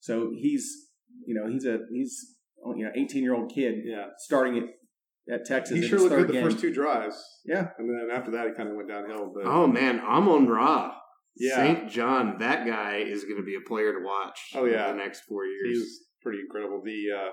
So 0.00 0.30
he's, 0.36 0.88
you 1.26 1.34
know, 1.34 1.50
he's 1.50 1.64
a, 1.64 1.78
he's, 1.90 2.36
oh, 2.64 2.74
you 2.76 2.84
know, 2.84 2.90
18 2.94 3.22
year 3.22 3.34
old 3.34 3.50
kid 3.50 3.76
Yeah, 3.84 4.08
starting 4.18 4.58
at, 4.58 5.34
at 5.34 5.46
Texas. 5.46 5.78
he 5.78 5.84
in 5.84 5.88
sure 5.88 5.98
looked 6.00 6.10
third 6.10 6.26
good 6.26 6.36
the 6.36 6.42
first 6.42 6.60
two 6.60 6.72
drives. 6.72 7.16
Yeah. 7.46 7.68
and 7.78 7.88
then 7.88 8.14
after 8.14 8.30
that, 8.32 8.46
he 8.48 8.52
kind 8.52 8.68
of 8.68 8.76
went 8.76 8.88
downhill. 8.90 9.32
But 9.34 9.46
Oh 9.46 9.66
man, 9.66 10.00
Amon 10.00 10.46
Ra, 10.46 10.94
Yeah. 11.36 11.56
Saint 11.56 11.90
John, 11.90 12.36
that 12.40 12.66
guy 12.66 12.98
is 12.98 13.24
going 13.24 13.38
to 13.38 13.42
be 13.42 13.54
a 13.56 13.66
player 13.66 13.92
to 13.98 14.04
watch. 14.04 14.38
Oh, 14.54 14.66
yeah. 14.66 14.88
for 14.88 14.92
the 14.92 14.98
next 14.98 15.20
four 15.20 15.44
he 15.44 15.50
years. 15.70 15.78
was 15.78 16.00
pretty 16.22 16.40
incredible. 16.40 16.82
The 16.84 17.04
uh, 17.16 17.30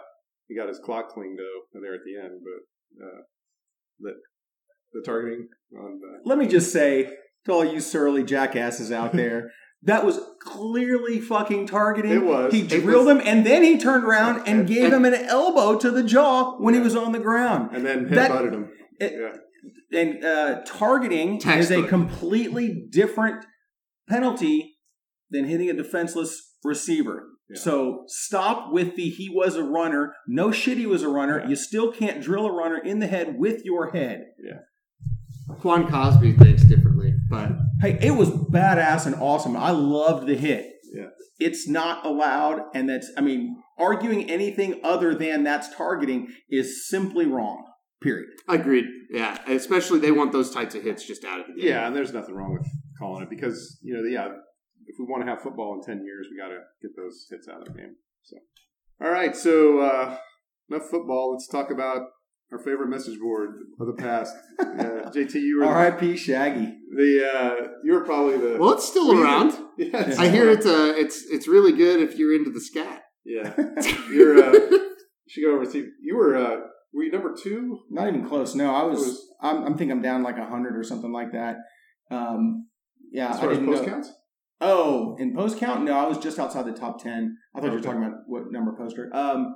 he 0.48 0.56
got 0.56 0.70
his 0.70 0.80
clock 0.80 1.10
cleaned 1.10 1.38
though 1.38 1.80
there 1.82 1.96
at 1.96 2.02
the 2.06 2.16
end, 2.16 2.40
but 2.48 3.06
uh, 3.06 3.22
the 4.00 4.12
the 4.94 5.02
targeting 5.06 5.48
on 5.78 6.00
the, 6.00 6.30
Let 6.30 6.38
me 6.38 6.48
just 6.48 6.72
say 6.72 7.14
to 7.46 7.52
all 7.52 7.66
you 7.66 7.80
surly 7.80 8.24
jackasses 8.24 8.92
out 8.92 9.14
there, 9.16 9.52
that 9.84 10.06
was 10.06 10.20
clearly 10.42 11.20
fucking 11.20 11.68
targeting. 11.68 12.12
It 12.12 12.24
was. 12.24 12.52
He 12.52 12.64
drilled 12.64 13.06
was- 13.08 13.16
him 13.18 13.22
and 13.26 13.46
then 13.46 13.64
he 13.64 13.78
turned 13.78 14.04
around 14.04 14.48
and 14.48 14.68
gave 14.68 14.92
him 14.92 15.06
an 15.06 15.14
elbow 15.14 15.78
to 15.78 15.92
the 15.92 16.04
jaw 16.04 16.58
when 16.60 16.74
he 16.74 16.80
was 16.80 16.96
on 16.96 17.12
the 17.12 17.20
ground. 17.20 17.76
and 17.76 17.86
then 17.86 18.10
That- 18.10 18.32
headbutted 18.32 18.54
him. 18.54 18.70
it- 19.00 19.14
yeah. 19.20 19.38
And 20.00 20.24
uh, 20.24 20.62
targeting 20.66 21.38
is 21.46 21.72
a 21.72 21.84
completely 21.88 22.88
different 22.92 23.46
penalty 24.10 24.76
than 25.30 25.46
hitting 25.46 25.70
a 25.70 25.74
defenseless 25.74 26.56
receiver. 26.64 27.28
Yeah. 27.50 27.60
So 27.60 28.04
stop 28.08 28.72
with 28.74 28.96
the 28.96 29.10
he 29.10 29.30
was 29.30 29.56
a 29.56 29.64
runner. 29.64 30.14
No 30.28 30.52
shit, 30.52 30.78
he 30.78 30.86
was 30.86 31.04
a 31.04 31.10
runner. 31.10 31.40
Yeah. 31.40 31.50
You 31.50 31.56
still 31.56 31.92
can't 31.92 32.22
drill 32.22 32.46
a 32.46 32.52
runner 32.52 32.78
in 32.78 33.00
the 33.00 33.08
head 33.08 33.36
with 33.38 33.64
your 33.64 33.92
head. 33.92 34.26
Quan 35.60 35.88
Cosby 35.90 36.34
thinks 36.34 36.64
differently, 36.64 37.14
but 37.30 37.52
Hey, 37.82 37.98
it 38.02 38.12
was 38.12 38.30
badass 38.30 39.06
and 39.06 39.16
awesome. 39.16 39.56
I 39.56 39.72
loved 39.72 40.28
the 40.28 40.36
hit. 40.36 40.74
Yeah. 40.94 41.08
It's 41.40 41.68
not 41.68 42.06
allowed, 42.06 42.62
and 42.74 42.90
that's, 42.90 43.12
I 43.18 43.22
mean, 43.22 43.62
arguing 43.78 44.30
anything 44.30 44.80
other 44.84 45.14
than 45.14 45.44
that's 45.44 45.74
targeting 45.76 46.30
is 46.50 46.90
simply 46.90 47.28
wrong, 47.28 47.64
period. 48.02 48.30
agreed. 48.48 48.86
Yeah, 49.12 49.38
especially 49.48 50.00
they 50.00 50.12
want 50.12 50.32
those 50.32 50.50
types 50.52 50.74
of 50.76 50.82
hits 50.84 51.06
just 51.06 51.24
out 51.24 51.40
of 51.42 51.48
the 51.48 51.54
game. 51.62 51.70
Yeah, 51.70 51.86
and 51.88 51.96
there's 51.96 52.12
nothing 52.14 52.34
wrong 52.36 52.54
with 52.58 52.68
calling 52.98 53.22
it 53.24 53.30
because 53.30 53.78
you 53.84 53.94
know, 53.94 54.02
yeah, 54.04 54.28
if 54.88 54.96
we 55.00 55.06
want 55.06 55.24
to 55.24 55.30
have 55.30 55.42
football 55.44 55.76
in 55.76 55.82
ten 55.82 56.04
years, 56.04 56.28
we 56.32 56.38
got 56.38 56.48
to 56.50 56.60
get 56.82 56.92
those 56.98 57.28
hits 57.30 57.48
out 57.48 57.62
of 57.62 57.66
the 57.74 57.80
game. 57.80 57.96
So, 58.24 58.38
all 59.00 59.12
right, 59.12 59.36
so 59.36 59.80
uh, 59.82 60.18
enough 60.72 60.90
football. 60.90 61.34
Let's 61.34 61.48
talk 61.48 61.70
about 61.70 62.02
our 62.52 62.60
favorite 62.60 62.88
message 62.90 63.20
board 63.20 63.56
of 63.80 63.88
the 63.88 63.94
past. 63.94 64.36
Yeah, 64.60 65.10
JT, 65.12 65.34
you 65.36 65.60
were 65.60 65.66
R.I.P. 65.66 66.18
Shaggy. 66.18 66.74
the 66.96 67.32
uh, 67.34 67.68
you 67.84 67.94
were 67.94 68.02
probably 68.04 68.38
the 68.38 68.58
Well, 68.60 68.74
it's 68.74 68.88
still 68.88 69.12
around. 69.20 69.54
yeah, 69.78 70.14
I 70.20 70.28
hear 70.30 70.50
it's 70.50 70.66
uh, 70.66 70.94
it's 70.96 71.24
it's 71.30 71.48
really 71.48 71.72
good 71.72 72.02
if 72.02 72.18
you're 72.18 72.36
into 72.36 72.52
the 72.52 72.60
scat. 72.62 73.04
yeah. 73.26 73.54
You're 74.12 74.44
uh, 74.44 74.52
you 74.54 74.90
should 75.28 75.44
go 75.44 75.54
over 75.54 75.64
and 75.64 75.72
see. 75.72 75.86
You 76.02 76.16
were 76.18 76.36
uh, 76.36 76.58
were 76.94 77.04
you 77.04 77.12
number 77.12 77.34
two? 77.36 77.80
Not 77.90 78.08
even 78.08 78.28
close. 78.28 78.56
No, 78.56 78.74
I 78.76 78.84
was. 78.84 79.00
Was- 79.00 79.24
I'm, 79.42 79.64
I'm 79.64 79.78
thinking 79.78 79.92
I'm 79.92 80.02
down 80.02 80.22
like 80.24 80.38
hundred 80.38 80.76
or 80.78 80.84
something 80.84 81.12
like 81.12 81.32
that. 81.34 81.58
Um, 82.12 82.68
yeah, 83.12 83.30
As 83.32 83.40
far 83.40 83.52
as 83.52 83.58
didn't 83.58 83.72
post 83.74 83.84
know. 83.84 83.90
counts? 83.90 84.12
Oh, 84.60 85.16
in 85.20 85.36
post 85.36 85.58
count, 85.60 85.84
no, 85.84 85.98
I 85.98 86.08
was 86.08 86.18
just 86.18 86.40
outside 86.40 86.66
the 86.66 86.74
top 86.74 87.02
ten. 87.02 87.38
I 87.56 87.60
thought 87.62 87.68
you 87.68 87.74
were 87.74 87.82
talking 87.82 88.04
about 88.04 88.18
what 88.28 88.52
number 88.52 88.74
poster. 88.78 89.10
Um, 89.14 89.56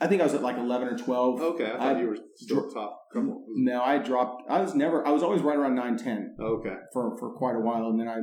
I 0.00 0.06
think 0.06 0.20
I 0.20 0.24
was 0.24 0.34
at 0.34 0.42
like 0.42 0.56
eleven 0.56 0.88
or 0.88 0.96
twelve. 0.96 1.40
Okay, 1.40 1.66
I 1.66 1.78
thought 1.78 1.96
I- 1.96 2.00
you 2.00 2.08
were 2.08 2.18
still 2.36 2.70
top 2.70 3.00
couple. 3.12 3.44
No, 3.56 3.82
I 3.82 3.98
dropped. 3.98 4.42
I 4.48 4.60
was 4.60 4.74
never. 4.74 5.06
I 5.06 5.10
was 5.10 5.22
always 5.22 5.42
right 5.42 5.56
around 5.56 5.74
nine 5.74 5.96
ten 5.96 6.36
Okay. 6.40 6.74
for 6.92 7.16
for 7.18 7.34
quite 7.34 7.56
a 7.56 7.60
while, 7.60 7.86
and 7.88 7.98
then 8.00 8.08
I. 8.08 8.18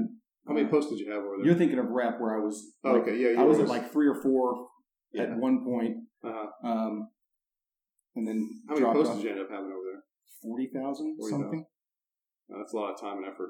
How 0.47 0.53
many 0.53 0.67
posts 0.69 0.91
did 0.91 0.99
you 0.99 1.09
have 1.11 1.23
over 1.23 1.37
there? 1.37 1.45
You're 1.47 1.55
thinking 1.55 1.79
of 1.79 1.87
rep 1.89 2.19
where 2.19 2.35
I 2.39 2.39
was. 2.43 2.75
Oh, 2.83 2.93
like, 2.93 3.01
okay, 3.01 3.17
yeah, 3.17 3.41
I 3.41 3.43
was 3.43 3.57
at 3.59 3.67
like 3.67 3.91
three 3.91 4.07
or 4.07 4.15
four 4.21 4.67
Yeah. 5.11 5.23
at 5.23 5.37
one 5.37 5.65
point, 5.65 5.95
Uh-huh. 6.23 6.47
um, 6.69 7.09
and 8.15 8.27
then 8.27 8.47
How 8.69 8.75
many 8.75 8.85
posts 8.85 9.09
off 9.09 9.15
did 9.17 9.23
you 9.25 9.31
end 9.31 9.39
up 9.39 9.49
having 9.49 9.65
over 9.65 9.85
there? 9.91 10.03
forty 10.43 10.69
thousand 10.73 11.17
40,000. 11.17 11.41
something. 11.41 11.65
That's 12.49 12.73
a 12.73 12.75
lot 12.77 12.93
of 12.93 13.01
time 13.01 13.17
and 13.17 13.25
effort. 13.25 13.49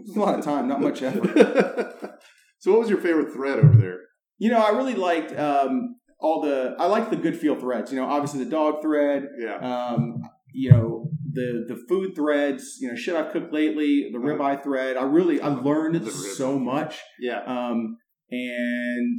It's 0.00 0.16
a 0.16 0.20
lot 0.20 0.38
of 0.38 0.44
time, 0.44 0.68
not 0.68 0.80
much 0.80 1.02
effort. 1.08 2.18
so, 2.60 2.70
what 2.70 2.80
was 2.80 2.88
your 2.88 3.00
favorite 3.00 3.32
thread 3.34 3.58
over 3.58 3.76
there? 3.76 3.98
You 4.38 4.50
know, 4.50 4.58
I 4.58 4.70
really 4.70 4.94
liked 4.94 5.38
um, 5.38 5.96
all 6.20 6.42
the. 6.42 6.74
I 6.78 6.86
like 6.86 7.10
the 7.10 7.16
good 7.16 7.36
feel 7.38 7.56
threads. 7.56 7.92
You 7.92 7.98
know, 8.00 8.06
obviously 8.06 8.44
the 8.44 8.50
dog 8.50 8.82
thread. 8.82 9.24
Yeah. 9.38 9.56
Um, 9.56 10.22
you 10.52 10.70
know 10.70 11.08
the 11.32 11.64
the 11.68 11.76
food 11.88 12.14
threads. 12.14 12.78
You 12.80 12.88
know, 12.88 12.96
shit 12.96 13.14
I've 13.14 13.32
cooked 13.32 13.52
lately. 13.52 14.08
The 14.12 14.18
Uh-huh. 14.18 14.28
ribeye 14.28 14.62
thread. 14.62 14.96
I 14.96 15.04
really 15.04 15.40
I 15.40 15.48
learned 15.48 16.06
so 16.10 16.58
much. 16.58 16.98
Yeah. 17.20 17.42
Um, 17.44 17.96
and 18.30 19.18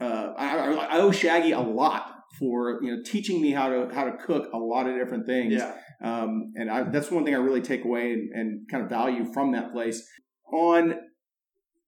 uh, 0.00 0.32
I, 0.36 0.58
I 0.58 0.72
I 0.72 1.00
owe 1.00 1.10
Shaggy 1.10 1.52
a 1.52 1.60
lot 1.60 2.12
for 2.38 2.80
you 2.82 2.94
know 2.94 3.02
teaching 3.04 3.40
me 3.40 3.52
how 3.52 3.68
to 3.68 3.88
how 3.94 4.04
to 4.04 4.16
cook 4.16 4.48
a 4.52 4.58
lot 4.58 4.86
of 4.88 4.96
different 4.96 5.26
things. 5.26 5.54
Yeah. 5.54 5.74
Um, 6.02 6.52
and 6.56 6.70
I, 6.70 6.82
that's 6.82 7.10
one 7.10 7.24
thing 7.24 7.34
I 7.34 7.38
really 7.38 7.62
take 7.62 7.84
away 7.84 8.12
and, 8.12 8.30
and 8.34 8.68
kind 8.70 8.84
of 8.84 8.90
value 8.90 9.24
from 9.32 9.52
that 9.52 9.72
place. 9.72 10.06
On 10.52 10.94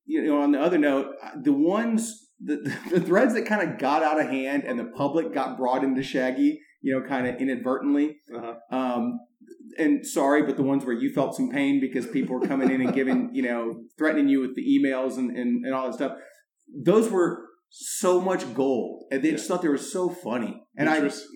you 0.06 0.24
know, 0.24 0.40
on 0.40 0.52
the 0.52 0.60
other 0.60 0.78
note, 0.78 1.14
the 1.42 1.52
ones 1.52 2.27
the, 2.40 2.56
the 2.90 3.00
threads 3.00 3.34
that 3.34 3.46
kind 3.46 3.68
of 3.68 3.78
got 3.78 4.02
out 4.02 4.20
of 4.20 4.28
hand 4.28 4.64
and 4.64 4.78
the 4.78 4.84
public 4.84 5.32
got 5.32 5.56
brought 5.56 5.84
into 5.84 6.02
Shaggy, 6.02 6.60
you 6.80 6.94
know, 6.98 7.06
kind 7.06 7.26
of 7.26 7.36
inadvertently. 7.40 8.16
Uh-huh. 8.34 8.54
Um, 8.76 9.18
and 9.78 10.06
sorry, 10.06 10.42
but 10.42 10.56
the 10.56 10.62
ones 10.62 10.84
where 10.84 10.94
you 10.94 11.12
felt 11.12 11.34
some 11.36 11.50
pain 11.50 11.80
because 11.80 12.06
people 12.06 12.38
were 12.38 12.46
coming 12.46 12.70
in 12.70 12.80
and 12.80 12.92
giving, 12.94 13.30
you 13.32 13.42
know, 13.42 13.82
threatening 13.96 14.28
you 14.28 14.40
with 14.40 14.54
the 14.56 14.62
emails 14.66 15.16
and, 15.18 15.30
and, 15.36 15.64
and 15.64 15.74
all 15.74 15.86
that 15.86 15.94
stuff. 15.94 16.12
Those 16.84 17.10
were 17.10 17.44
so 17.70 18.20
much 18.20 18.52
gold. 18.54 19.04
And 19.10 19.22
they 19.22 19.30
just 19.30 19.46
thought 19.48 19.62
they 19.62 19.68
were 19.68 19.78
so 19.78 20.08
funny. 20.08 20.62
And 20.76 20.88
I, 20.88 20.94
Beatrice. 20.96 21.26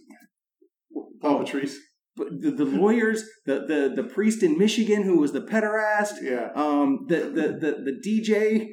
Paul 1.20 1.38
Patrice. 1.44 1.78
but 2.16 2.28
the, 2.40 2.50
the 2.50 2.64
lawyers, 2.64 3.24
the, 3.46 3.60
the, 3.66 3.92
the 4.02 4.08
priest 4.08 4.42
in 4.42 4.58
Michigan 4.58 5.04
who 5.04 5.18
was 5.20 5.32
the 5.32 5.40
pederast, 5.40 6.14
Yeah. 6.22 6.50
um, 6.54 7.06
the, 7.08 7.16
the, 7.16 7.48
the, 7.60 7.92
the 7.92 8.00
DJ 8.04 8.68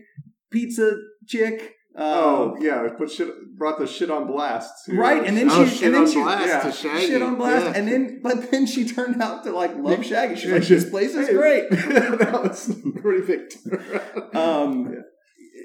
pizza 0.51 0.93
chick. 1.27 1.75
Uh, 1.97 2.01
Oh, 2.01 2.57
yeah. 2.61 2.87
Put 2.97 3.11
shit, 3.11 3.27
brought 3.57 3.77
the 3.79 3.87
shit 3.87 4.09
on 4.11 4.27
blast. 4.27 4.85
too. 4.85 4.95
Right, 4.95 5.25
and 5.25 5.35
then 5.35 5.49
Oh, 5.49 5.65
she 5.65 5.75
shit 5.77 5.85
and 5.87 5.95
then 5.95 6.01
on 6.03 6.07
she 6.11 6.21
blast 6.21 6.47
yeah, 6.47 6.61
to 6.61 6.71
Shaggy. 6.71 7.07
shit 7.07 7.21
on 7.21 7.35
blast, 7.35 7.65
Yeah. 7.65 7.73
and 7.75 7.87
then 7.87 8.19
but 8.23 8.51
then 8.51 8.65
she 8.67 8.87
turned 8.87 9.21
out 9.21 9.43
to 9.43 9.51
like 9.51 9.75
love 9.75 10.05
Shaggy. 10.05 10.35
She's 10.35 10.45
Yeah, 10.45 10.55
like, 10.55 10.67
this 10.67 10.89
place 10.89 11.15
is 11.15 11.27
Hey, 11.27 11.33
great. 11.33 11.69
that 11.71 12.39
was 12.43 12.75
pretty 13.01 13.25
big. 13.25 14.35
Um, 14.35 14.95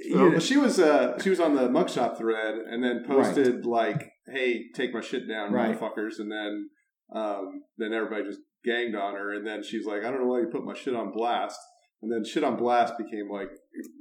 Yeah. 0.07 0.17
you 0.25 0.31
Well, 0.33 0.41
she 0.41 0.57
was 0.59 0.79
uh, 0.79 1.19
she 1.23 1.31
was 1.31 1.41
on 1.41 1.55
the 1.55 1.69
mugshot 1.69 2.19
thread 2.19 2.55
and 2.57 2.83
then 2.85 3.05
posted 3.07 3.65
like, 3.65 4.11
"Hey, 4.27 4.65
take 4.75 4.93
my 4.93 5.01
shit 5.01 5.27
down, 5.29 5.51
Right. 5.53 5.79
motherfuckers!" 5.79 6.19
And 6.19 6.31
then 6.31 6.69
um, 7.15 7.63
then 7.79 7.93
everybody 7.95 8.25
just 8.25 8.41
ganged 8.65 8.95
on 8.97 9.15
her, 9.15 9.33
and 9.35 9.47
then 9.47 9.63
she's 9.63 9.87
like, 9.87 10.01
"I 10.05 10.11
don't 10.11 10.21
know 10.21 10.27
why 10.27 10.41
you 10.41 10.49
put 10.53 10.65
my 10.65 10.75
shit 10.75 10.95
on 10.95 11.11
blast." 11.13 11.59
And 12.05 12.13
then 12.13 12.23
shit 12.25 12.45
on 12.45 12.57
blast 12.57 12.99
became 12.99 13.31
like 13.31 13.49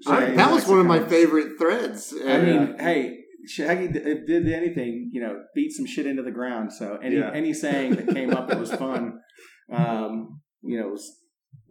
I- 0.08 0.32
that 0.32 0.52
was 0.52 0.68
one 0.68 0.80
of 0.80 0.86
my 0.86 1.00
favorite 1.00 1.58
threads. 1.58 2.14
I 2.14 2.30
And, 2.32 2.46
mean, 2.46 2.76
hey, 2.78 3.20
Shaggy 3.48 3.88
d- 3.88 4.00
if 4.00 4.26
did 4.28 4.48
anything, 4.52 5.10
you 5.14 5.22
know, 5.22 5.42
beat 5.56 5.72
some 5.72 5.86
shit 5.86 6.06
into 6.06 6.22
the 6.22 6.32
ground. 6.32 6.72
So 6.74 6.98
any 7.02 7.16
Yeah. 7.18 7.32
any 7.34 7.54
saying 7.54 7.96
that 7.96 8.10
came 8.10 8.32
up 8.32 8.50
that 8.50 8.60
was 8.60 8.74
fun, 8.74 9.20
um, 9.74 10.42
you 10.62 10.80
know, 10.80 10.90
was 10.90 11.10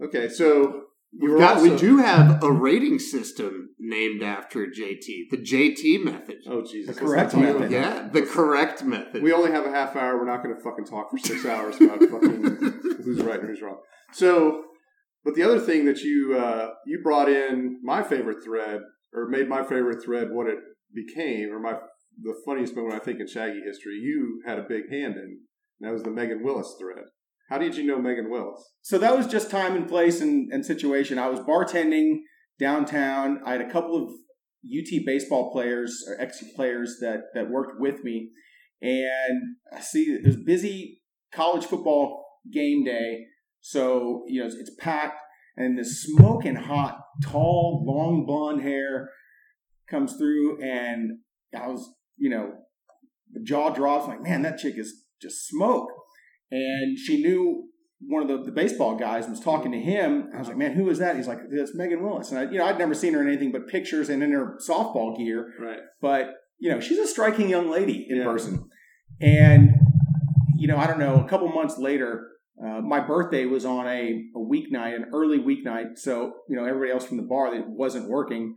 okay. 0.03 0.29
So 0.29 0.83
you 1.13 1.21
we've 1.21 1.33
were 1.33 1.39
got, 1.39 1.61
we 1.63 1.77
do 1.77 1.99
have 1.99 2.43
a 2.43 2.51
rating 2.51 2.99
system 2.99 3.71
named 3.79 4.23
after 4.23 4.67
JT, 4.67 5.29
the 5.31 5.37
JT 5.37 6.03
method. 6.05 6.37
Oh 6.47 6.63
Jesus! 6.63 6.95
The 6.97 7.01
correct 7.05 7.35
method. 7.37 7.57
about 7.57 7.71
Yeah, 7.71 8.09
the 8.11 8.23
correct 8.23 8.83
method. 8.85 9.23
We 9.23 9.33
only 9.35 9.51
have 9.51 9.67
a 9.67 9.71
half 9.71 9.95
hour. 9.97 10.19
We're 10.19 10.27
not 10.27 10.43
going 10.43 10.55
to 10.57 10.63
fucking 10.63 10.87
talk 10.87 11.11
for 11.11 11.19
six 11.19 11.45
hours 11.45 11.77
about 11.81 12.01
fucking 12.13 12.43
who's 13.05 13.21
right 13.23 13.41
and 13.41 13.49
who's 13.51 13.61
wrong. 13.63 13.79
So, 14.13 14.65
but 15.25 15.35
the 15.35 15.43
other 15.43 15.61
thing 15.61 15.85
that 15.87 16.01
you 16.01 16.37
uh, 16.37 16.71
you 16.87 17.01
brought 17.03 17.29
in 17.29 17.79
my 17.83 18.03
favorite 18.03 18.45
thread, 18.45 18.81
or 19.13 19.29
made 19.29 19.49
my 19.49 19.63
favorite 19.63 20.03
thread 20.05 20.29
what 20.31 20.49
it 20.49 20.59
became, 20.95 21.51
or 21.53 21.61
my 21.61 21.75
the 22.21 22.35
funniest 22.45 22.77
moment 22.77 22.95
I 22.95 23.05
think 23.05 23.21
in 23.21 23.27
Shaggy 23.27 23.61
history, 23.65 23.95
you 23.95 24.43
had 24.47 24.59
a 24.59 24.67
big 24.69 24.91
hand 24.91 25.17
in. 25.17 25.39
And 25.81 25.89
that 25.89 25.93
was 25.93 26.03
the 26.03 26.11
Megan 26.11 26.45
Willis 26.45 26.77
thread. 26.79 27.05
How 27.49 27.59
did 27.59 27.77
you 27.77 27.85
know 27.85 27.99
Megan 27.99 28.31
Willis? 28.31 28.63
so 28.83 28.99
that 28.99 29.17
was 29.17 29.27
just 29.27 29.51
time 29.51 29.77
and 29.77 29.89
place 29.89 30.21
and, 30.21 30.53
and 30.53 30.65
situation. 30.65 31.19
I 31.19 31.29
was 31.29 31.41
bartending 31.41 32.21
downtown. 32.59 33.41
I 33.45 33.53
had 33.53 33.61
a 33.61 33.71
couple 33.71 33.97
of 33.97 34.11
UT 34.65 35.05
baseball 35.05 35.53
players 35.53 36.05
or 36.09 36.21
ex 36.21 36.43
players 36.55 36.99
that 37.01 37.23
that 37.35 37.51
worked 37.51 37.81
with 37.81 38.05
me, 38.05 38.31
and 38.81 39.57
I 39.75 39.81
see 39.81 40.05
it 40.05 40.25
was 40.27 40.37
busy 40.37 41.03
college 41.33 41.65
football 41.65 42.25
game 42.53 42.85
day. 42.85 43.27
So 43.63 44.25
you 44.27 44.41
know 44.41 44.47
it's, 44.47 44.57
it's 44.57 44.75
packed, 44.79 45.19
and 45.57 45.79
this 45.79 46.03
smoking 46.03 46.57
hot, 46.57 46.99
tall, 47.23 47.85
long 47.87 48.27
blonde 48.27 48.61
hair 48.63 49.09
comes 49.89 50.17
through, 50.17 50.61
and 50.63 51.19
I 51.59 51.69
was 51.69 51.89
you 52.19 52.29
know 52.29 52.53
the 53.33 53.41
jaw 53.43 53.71
drops 53.71 54.09
like 54.09 54.21
man 54.21 54.43
that 54.43 54.59
chick 54.59 54.75
is 54.77 55.05
just 55.21 55.47
smoke, 55.47 55.89
and 56.51 56.99
she 56.99 57.23
knew 57.23 57.69
one 58.09 58.23
of 58.23 58.29
the, 58.29 58.43
the 58.45 58.51
baseball 58.51 58.97
guys 58.97 59.29
was 59.29 59.39
talking 59.39 59.71
to 59.71 59.79
him. 59.79 60.29
I 60.35 60.39
was 60.41 60.49
like, 60.49 60.57
man, 60.57 60.73
who 60.73 60.91
is 60.91 60.99
that? 60.99 61.15
He's 61.15 61.29
like, 61.29 61.39
that's 61.57 61.73
Megan 61.73 62.03
Willis. 62.03 62.33
And 62.33 62.39
I, 62.41 62.51
you 62.51 62.59
know, 62.59 62.65
I'd 62.65 62.77
never 62.77 62.95
seen 62.95 63.15
her 63.15 63.21
in 63.23 63.29
anything 63.29 63.53
but 63.53 63.69
pictures 63.69 64.09
and 64.09 64.25
in 64.25 64.33
her 64.33 64.59
softball 64.69 65.17
gear. 65.17 65.53
Right. 65.61 65.79
But 66.01 66.33
you 66.59 66.69
know, 66.71 66.81
she's 66.81 66.99
a 66.99 67.07
striking 67.07 67.49
young 67.49 67.71
lady 67.71 68.07
in 68.11 68.17
Yeah. 68.17 68.25
person. 68.25 68.69
And 69.21 69.71
you 70.57 70.67
know, 70.67 70.77
I 70.77 70.89
don't 70.89 70.99
know. 70.99 71.23
A 71.25 71.29
couple 71.29 71.49
months 71.49 71.79
later, 71.79 72.27
uh, 72.61 72.81
my 72.81 73.01
birthday 73.01 73.45
was 73.47 73.65
on 73.65 73.87
a, 73.87 74.25
a 74.35 74.39
weeknight, 74.39 74.95
an 74.95 75.07
early 75.13 75.39
weeknight. 75.39 75.97
So 75.97 76.33
you 76.49 76.57
know, 76.57 76.65
everybody 76.65 76.91
else 76.93 77.07
from 77.07 77.17
the 77.17 77.23
bar 77.25 77.55
that 77.55 77.69
wasn't 77.69 78.09
working, 78.09 78.57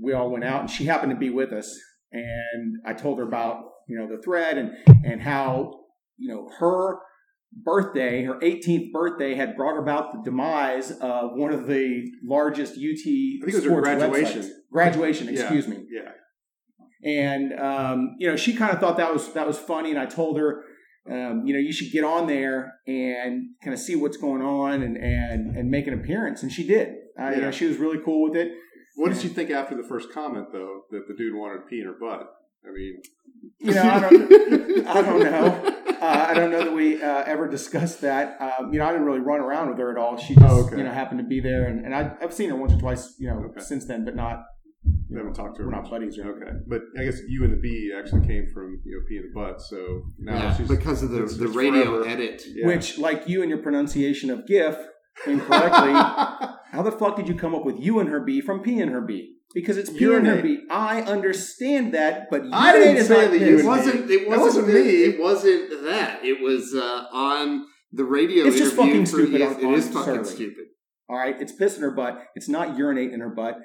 we 0.00 0.12
all 0.12 0.30
went 0.30 0.44
out, 0.44 0.60
and 0.62 0.70
she 0.70 0.84
happened 0.84 1.10
to 1.10 1.18
be 1.18 1.30
with 1.30 1.52
us. 1.52 1.76
And 2.12 2.76
I 2.86 2.92
told 2.92 3.18
her 3.18 3.24
about 3.26 3.64
you 3.88 3.98
know 3.98 4.06
the 4.14 4.22
thread 4.22 4.56
and 4.58 4.70
and 5.04 5.20
how 5.22 5.80
you 6.16 6.32
know 6.32 6.48
her 6.58 6.98
birthday, 7.64 8.24
her 8.24 8.38
18th 8.40 8.90
birthday, 8.92 9.34
had 9.34 9.56
brought 9.56 9.78
about 9.78 10.12
the 10.12 10.22
demise 10.28 10.90
of 10.90 11.30
one 11.34 11.52
of 11.52 11.66
the 11.66 12.04
largest 12.24 12.72
UT 12.72 12.80
I 12.80 13.44
think 13.44 13.48
it 13.48 13.54
was 13.54 13.64
her 13.64 13.80
graduation. 13.80 14.42
websites. 14.42 14.48
Graduation, 14.72 15.26
Yeah. 15.32 15.40
excuse 15.42 15.68
me. 15.68 15.84
Yeah. 15.90 16.10
And 17.04 17.52
um, 17.60 18.16
you 18.18 18.28
know, 18.28 18.36
she 18.36 18.54
kind 18.54 18.72
of 18.72 18.80
thought 18.80 18.96
that 18.96 19.12
was 19.12 19.32
that 19.34 19.46
was 19.46 19.58
funny, 19.58 19.90
and 19.90 19.98
I 19.98 20.06
told 20.06 20.38
her, 20.38 20.62
um, 21.10 21.42
you 21.46 21.52
know, 21.52 21.60
you 21.60 21.72
should 21.72 21.92
get 21.92 22.04
on 22.04 22.26
there 22.26 22.74
and 22.86 23.50
kind 23.62 23.74
of 23.74 23.78
see 23.80 23.94
what's 23.96 24.16
going 24.16 24.42
on 24.42 24.82
and 24.82 24.96
and 24.96 25.56
and 25.56 25.70
make 25.70 25.86
an 25.86 25.94
appearance, 25.94 26.42
and 26.42 26.50
she 26.50 26.66
did. 26.66 26.94
Uh, 27.20 27.30
You 27.34 27.42
know, 27.42 27.50
she 27.50 27.66
was 27.66 27.76
really 27.76 27.98
cool 28.04 28.22
with 28.28 28.36
it. 28.36 28.52
What 28.96 29.12
did 29.12 29.20
she 29.20 29.28
think 29.28 29.50
after 29.50 29.76
the 29.76 29.82
first 29.82 30.12
comment, 30.12 30.46
though, 30.52 30.82
that 30.90 31.06
the 31.08 31.14
dude 31.14 31.34
wanted 31.34 31.58
to 31.58 31.66
pee 31.66 31.80
in 31.80 31.86
her 31.86 31.96
butt? 32.00 32.28
I 32.66 32.70
mean, 32.72 33.02
You 33.58 33.74
know, 33.74 33.82
I 33.82 34.00
don't, 34.00 34.86
I 34.86 35.02
don't 35.02 35.22
know. 35.22 35.70
Uh, 36.00 36.26
I 36.30 36.32
don't 36.34 36.50
know 36.50 36.64
that 36.64 36.72
we 36.74 37.02
uh, 37.02 37.22
ever 37.24 37.48
discussed 37.48 38.00
that. 38.02 38.40
Um, 38.40 38.72
you 38.72 38.78
know, 38.78 38.86
I 38.86 38.92
didn't 38.92 39.06
really 39.06 39.20
run 39.20 39.40
around 39.40 39.68
with 39.70 39.78
her 39.78 39.90
at 39.90 39.98
all. 39.98 40.16
She 40.16 40.34
just, 40.34 40.46
Oh, 40.46 40.64
okay. 40.66 40.76
you 40.78 40.84
know, 40.84 40.90
happened 40.92 41.18
to 41.20 41.26
be 41.26 41.40
there, 41.40 41.66
and, 41.66 41.84
and 41.84 41.94
I, 41.94 42.12
I've 42.22 42.32
seen 42.32 42.50
her 42.50 42.56
once 42.56 42.72
or 42.72 42.78
twice, 42.78 43.14
you 43.18 43.28
know, 43.28 43.42
Okay. 43.50 43.60
since 43.60 43.84
then, 43.86 44.04
but 44.04 44.14
not. 44.16 44.44
We 45.14 45.18
haven't 45.20 45.34
talked 45.34 45.56
to 45.56 45.62
her. 45.62 45.68
We're 45.68 45.76
not 45.80 45.88
buddies 45.90 46.18
or 46.18 46.28
Okay, 46.36 46.50
but 46.66 46.82
I 46.98 47.04
guess 47.04 47.20
you 47.28 47.44
and 47.44 47.52
the 47.52 47.56
bee 47.56 47.92
actually 47.96 48.26
came 48.26 48.46
from 48.52 48.80
you 48.84 48.98
know 48.98 49.06
pee 49.08 49.16
in 49.16 49.22
the 49.22 49.32
butt. 49.34 49.60
So 49.62 50.02
now 50.18 50.34
yeah, 50.36 50.56
she's 50.56 50.68
because 50.68 51.02
of 51.02 51.10
the, 51.10 51.18
it's- 51.22 51.36
the 51.36 51.46
it's 51.46 51.54
radio 51.56 51.84
forever. 52.02 52.08
edit. 52.08 52.42
Yeah. 52.46 52.66
Which, 52.66 52.98
like 52.98 53.28
you 53.28 53.40
and 53.42 53.48
your 53.50 53.62
pronunciation 53.62 54.30
of 54.30 54.46
GIF 54.46 54.76
incorrectly, 55.26 55.92
how 56.72 56.82
the 56.82 56.92
fuck 56.92 57.16
did 57.16 57.28
you 57.28 57.34
come 57.34 57.54
up 57.54 57.64
with 57.64 57.78
you 57.78 58.00
and 58.00 58.08
her 58.08 58.20
bee 58.20 58.40
from 58.40 58.60
P 58.60 58.80
and 58.80 58.90
her 58.90 59.00
bee? 59.00 59.30
Because 59.54 59.76
it's 59.76 59.90
pee 59.90 60.04
in 60.04 60.24
her 60.24 60.34
Urinate. 60.34 60.42
beat. 60.42 60.60
I 60.70 61.02
understand 61.02 61.94
that, 61.94 62.28
but 62.30 62.42
I 62.52 62.72
didn't 62.72 63.04
say 63.04 63.28
that 63.28 63.38
you 63.40 63.58
It 63.60 63.64
wasn't. 63.64 64.10
It 64.10 64.28
wasn't, 64.28 64.40
wasn't 64.66 64.68
me. 64.68 65.04
It 65.04 65.20
wasn't 65.20 65.84
that. 65.84 66.24
It 66.24 66.40
was 66.42 66.74
uh, 66.74 67.04
on 67.12 67.64
the 67.92 68.04
radio. 68.04 68.46
It's 68.46 68.56
just 68.58 68.72
interview 68.76 69.04
fucking 69.04 69.06
for 69.06 69.16
stupid 69.26 69.40
ES 69.42 69.56
on- 69.56 69.64
it 69.74 69.78
is 69.78 69.88
fucking 69.90 70.14
Surly. 70.24 70.24
stupid. 70.24 70.64
All 71.08 71.16
right, 71.18 71.36
it's 71.40 71.52
piss 71.52 71.76
in 71.76 71.82
her 71.82 71.90
butt. 71.92 72.18
It's 72.34 72.48
not 72.48 72.76
urinate 72.76 73.12
in 73.12 73.20
her 73.20 73.28
butt. 73.28 73.56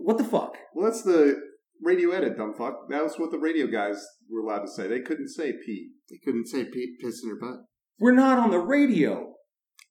What 0.00 0.18
the 0.18 0.24
fuck? 0.24 0.56
Well, 0.74 0.90
that's 0.90 1.02
the 1.02 1.40
radio 1.82 2.10
edit, 2.10 2.36
dumb 2.36 2.54
fuck. 2.54 2.88
That 2.90 3.02
was 3.02 3.18
what 3.18 3.30
the 3.30 3.38
radio 3.38 3.66
guys 3.66 4.04
were 4.30 4.40
allowed 4.40 4.62
to 4.62 4.70
say. 4.70 4.88
They 4.88 5.00
couldn't 5.00 5.28
say 5.28 5.52
pee. 5.64 5.90
They 6.10 6.18
couldn't 6.24 6.46
say 6.48 6.64
pee, 6.64 6.96
piss 7.00 7.22
in 7.22 7.30
her 7.30 7.36
butt. 7.40 7.60
We're 8.00 8.12
not 8.12 8.38
on 8.38 8.50
the 8.50 8.58
radio. 8.58 9.34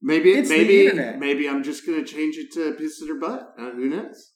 Maybe. 0.02 0.32
It's 0.32 0.50
the 0.50 0.58
maybe. 0.58 0.86
internet. 0.88 1.20
Maybe 1.20 1.48
I'm 1.50 1.64
just 1.64 1.86
gonna 1.86 2.04
change 2.06 2.36
it 2.38 2.52
to 2.54 2.74
piss 2.74 3.02
in 3.02 3.08
her 3.08 3.20
butt. 3.20 3.54
Uh, 3.58 3.72
who 3.72 3.90
knows? 3.90 4.34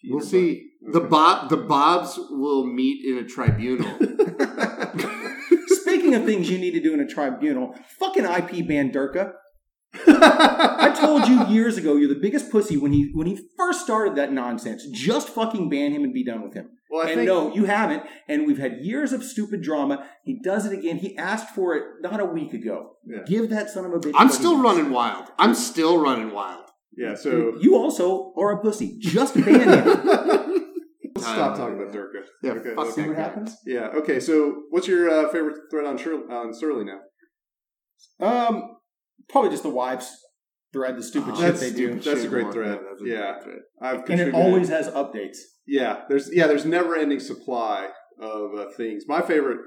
Pee 0.00 0.08
in 0.08 0.10
We'll 0.16 0.20
her 0.20 0.26
see. 0.26 0.70
butt. 0.82 0.92
The 0.92 1.00
Bob. 1.08 1.50
The 1.50 1.56
Bobs 1.58 2.18
will 2.30 2.66
meet 2.66 3.04
in 3.04 3.18
a 3.18 3.28
tribunal. 3.28 3.90
Speaking 5.68 6.14
of 6.14 6.24
things 6.24 6.50
you 6.50 6.58
need 6.58 6.72
to 6.72 6.80
do 6.80 6.94
in 6.94 7.00
a 7.00 7.06
tribunal, 7.06 7.74
fucking 7.98 8.24
IP 8.24 8.66
ban 8.66 8.90
Durka. 8.92 9.32
I 9.94 10.96
told 10.98 11.26
you 11.28 11.46
years 11.48 11.76
ago 11.76 11.96
you're 11.96 12.08
the 12.12 12.20
biggest 12.20 12.50
pussy 12.50 12.76
when 12.76 12.92
he 12.92 13.10
when 13.14 13.26
he 13.26 13.38
first 13.56 13.80
started 13.82 14.14
that 14.16 14.32
nonsense. 14.32 14.86
Just 14.92 15.28
fucking 15.28 15.68
ban 15.68 15.92
him 15.92 16.04
and 16.04 16.12
be 16.14 16.24
done 16.24 16.42
with 16.42 16.54
him. 16.54 16.70
well, 16.90 17.04
I 17.06 17.10
and 17.10 17.18
think 17.18 17.26
no, 17.26 17.52
you 17.54 17.64
haven't. 17.64 18.04
And 18.28 18.46
we've 18.46 18.58
had 18.58 18.78
years 18.82 19.12
of 19.12 19.24
stupid 19.24 19.62
drama. 19.62 20.06
He 20.24 20.40
does 20.42 20.64
it 20.66 20.72
again. 20.78 20.98
He 20.98 21.16
asked 21.16 21.54
for 21.54 21.74
it 21.74 21.82
not 22.00 22.20
a 22.20 22.24
week 22.24 22.52
ago. 22.54 22.92
Yeah. 23.04 23.22
Give 23.26 23.50
that 23.50 23.68
son 23.70 23.84
of 23.84 23.92
a 23.92 23.98
bitch. 23.98 24.12
I'm 24.14 24.28
what 24.28 24.36
he 24.36 24.38
still 24.38 24.54
wants. 24.62 24.78
running 24.78 24.92
wild. 24.92 25.26
I'm 25.38 25.54
still 25.54 25.98
running 26.00 26.32
wild. 26.32 26.66
yeah. 26.96 27.14
So 27.16 27.54
You 27.60 27.76
also 27.76 28.32
are 28.38 28.52
a 28.52 28.62
pussy. 28.62 28.96
Just 29.00 29.34
ban 29.34 29.68
him. 29.68 30.66
stop 31.18 31.56
talking 31.56 31.74
about 31.80 31.92
Durka. 31.92 32.22
Yeah, 32.42 32.52
Okay, 32.52 32.70
fuck 32.70 32.78
let's- 32.84 32.94
See 32.94 33.02
what 33.08 33.16
happens. 33.16 33.56
Yeah. 33.66 33.88
Okay. 33.88 34.20
So, 34.20 34.62
what's 34.70 34.86
your 34.88 35.10
uh, 35.10 35.28
favorite 35.30 35.56
thread 35.70 35.84
on 35.84 35.98
Shir- 35.98 36.30
on 36.30 36.54
Surly 36.54 36.84
now? 36.84 37.00
Um, 38.20 38.76
probably 39.28 39.50
just 39.50 39.62
the 39.62 39.70
wives 39.70 40.10
thread, 40.72 40.96
the 40.96 41.02
stupid 41.02 41.34
Oh, 41.34 41.40
shit 41.40 41.46
that's 41.46 41.60
they 41.60 41.72
do. 41.72 41.94
That's 41.94 42.24
a 42.24 42.28
great 42.28 42.52
thread. 42.52 42.78
that's 42.88 43.02
a 43.02 43.06
Yeah. 43.06 43.32
great 43.32 43.42
thread. 43.44 43.58
I've 43.82 44.10
and 44.10 44.20
it 44.20 44.34
always 44.34 44.68
has 44.68 44.88
updates. 44.88 45.38
Yeah, 45.66 46.02
there's 46.08 46.30
yeah, 46.32 46.46
there's 46.46 46.64
never 46.64 46.96
ending 46.96 47.20
supply 47.20 47.88
of 48.20 48.54
uh, 48.58 48.66
things. 48.76 49.04
My 49.08 49.20
favorite 49.20 49.60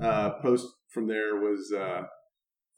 uh, 0.00 0.30
post 0.42 0.66
from 0.92 1.06
there 1.08 1.36
was 1.36 1.72
uh, 1.76 2.02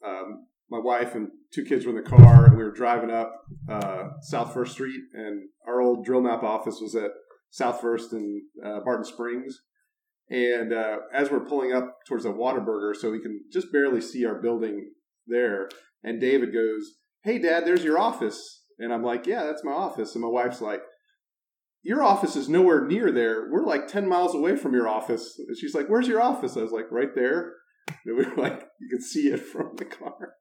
um, 0.05 0.47
my 0.69 0.79
wife 0.79 1.15
and 1.15 1.29
two 1.53 1.63
kids 1.65 1.85
were 1.85 1.95
in 1.97 2.03
the 2.03 2.09
car, 2.09 2.45
and 2.45 2.57
we 2.57 2.63
were 2.63 2.71
driving 2.71 3.09
up 3.11 3.31
uh, 3.69 4.09
South 4.21 4.53
First 4.53 4.73
Street, 4.73 5.01
and 5.13 5.49
our 5.67 5.81
old 5.81 6.05
drill 6.05 6.21
map 6.21 6.43
office 6.43 6.79
was 6.81 6.95
at 6.95 7.11
South 7.49 7.79
First 7.81 8.11
and 8.13 8.41
uh, 8.63 8.79
Barton 8.81 9.05
Springs. 9.05 9.59
And 10.29 10.73
uh, 10.73 10.97
as 11.13 11.31
we're 11.31 11.45
pulling 11.45 11.71
up 11.71 11.99
towards 12.07 12.25
the 12.25 12.33
Whataburger, 12.33 12.93
so 12.95 13.11
we 13.11 13.21
can 13.21 13.41
just 13.51 13.71
barely 13.71 14.01
see 14.01 14.25
our 14.25 14.41
building 14.41 14.91
there, 15.27 15.69
and 16.03 16.19
David 16.21 16.53
goes, 16.53 16.83
"Hey, 17.23 17.39
Dad, 17.39 17.65
there's 17.65 17.83
your 17.83 17.99
office." 17.99 18.63
And 18.79 18.93
I'm 18.93 19.03
like, 19.03 19.25
"Yeah, 19.27 19.45
that's 19.45 19.63
my 19.63 19.71
office." 19.71 20.15
And 20.15 20.23
my 20.23 20.29
wife's 20.29 20.61
like, 20.61 20.81
your 21.83 22.03
office 22.03 22.35
is 22.35 22.49
nowhere 22.49 22.85
near 22.85 23.11
there. 23.11 23.47
We're 23.49 23.63
like 23.63 23.87
10 23.87 24.09
miles 24.09 24.35
away 24.35 24.57
from 24.57 24.73
your 24.73 24.89
office. 24.89 25.35
And 25.47 25.55
she's 25.57 25.73
like, 25.73 25.87
Where's 25.87 26.07
your 26.07 26.21
office? 26.21 26.57
I 26.57 26.61
was 26.61 26.71
like, 26.71 26.91
Right 26.91 27.13
there. 27.15 27.53
And 28.05 28.17
we 28.17 28.25
were 28.25 28.35
like, 28.35 28.67
You 28.81 28.89
can 28.89 29.01
see 29.01 29.27
it 29.29 29.39
from 29.39 29.75
the 29.77 29.85
car. 29.85 30.33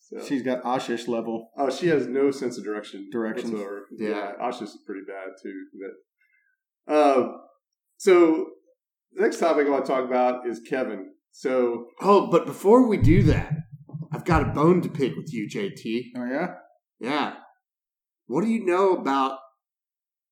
So, 0.00 0.22
She's 0.26 0.42
got 0.42 0.62
Ashish 0.64 1.08
level. 1.08 1.50
oh, 1.56 1.70
she 1.70 1.86
has 1.88 2.06
no 2.06 2.30
sense 2.30 2.58
of 2.58 2.64
direction. 2.64 3.08
Directions. 3.10 3.52
Whatsoever. 3.52 3.86
Yeah. 3.96 4.32
Ashish 4.42 4.62
is 4.64 4.78
pretty 4.84 5.02
bad 5.06 5.28
too. 5.42 5.64
But, 6.86 6.92
uh, 6.94 7.28
so, 7.96 8.46
the 9.12 9.22
next 9.22 9.38
topic 9.38 9.66
I 9.66 9.70
want 9.70 9.86
to 9.86 9.90
talk 9.90 10.04
about 10.04 10.46
is 10.46 10.60
Kevin. 10.68 11.12
So, 11.30 11.86
Oh, 12.02 12.26
but 12.30 12.44
before 12.44 12.86
we 12.86 12.96
do 12.98 13.22
that, 13.22 13.54
got 14.28 14.42
a 14.42 14.52
bone 14.52 14.80
to 14.82 14.88
pick 14.88 15.16
with 15.16 15.32
you, 15.32 15.48
JT. 15.48 16.12
Oh 16.16 16.24
yeah. 16.26 16.54
Yeah. 17.00 17.34
What 18.26 18.42
do 18.44 18.50
you 18.50 18.64
know 18.64 18.94
about 18.94 19.38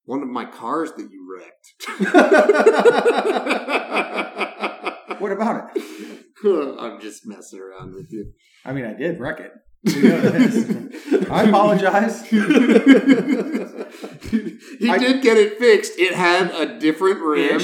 one 0.04 0.22
of 0.22 0.28
my 0.28 0.44
cars 0.44 0.92
that 0.92 1.10
you 1.10 1.26
wrecked? 1.28 1.74
What 5.18 5.32
about 5.32 5.70
it? 5.74 5.82
I'm 6.78 7.00
just 7.00 7.26
messing 7.26 7.58
around 7.58 7.94
with 7.94 8.12
you. 8.12 8.32
I 8.66 8.74
mean, 8.74 8.84
I 8.84 8.92
did 8.92 9.18
wreck 9.18 9.40
it. 9.40 9.50
You 9.82 10.02
know 10.08 10.20
this. 10.20 11.26
I 11.30 11.44
apologize. 11.44 12.22
he 12.30 12.38
I- 14.90 14.98
did 14.98 15.22
get 15.22 15.38
it 15.38 15.58
fixed. 15.58 15.98
It 15.98 16.12
had 16.14 16.50
a 16.50 16.78
different 16.78 17.20
rim. 17.20 17.62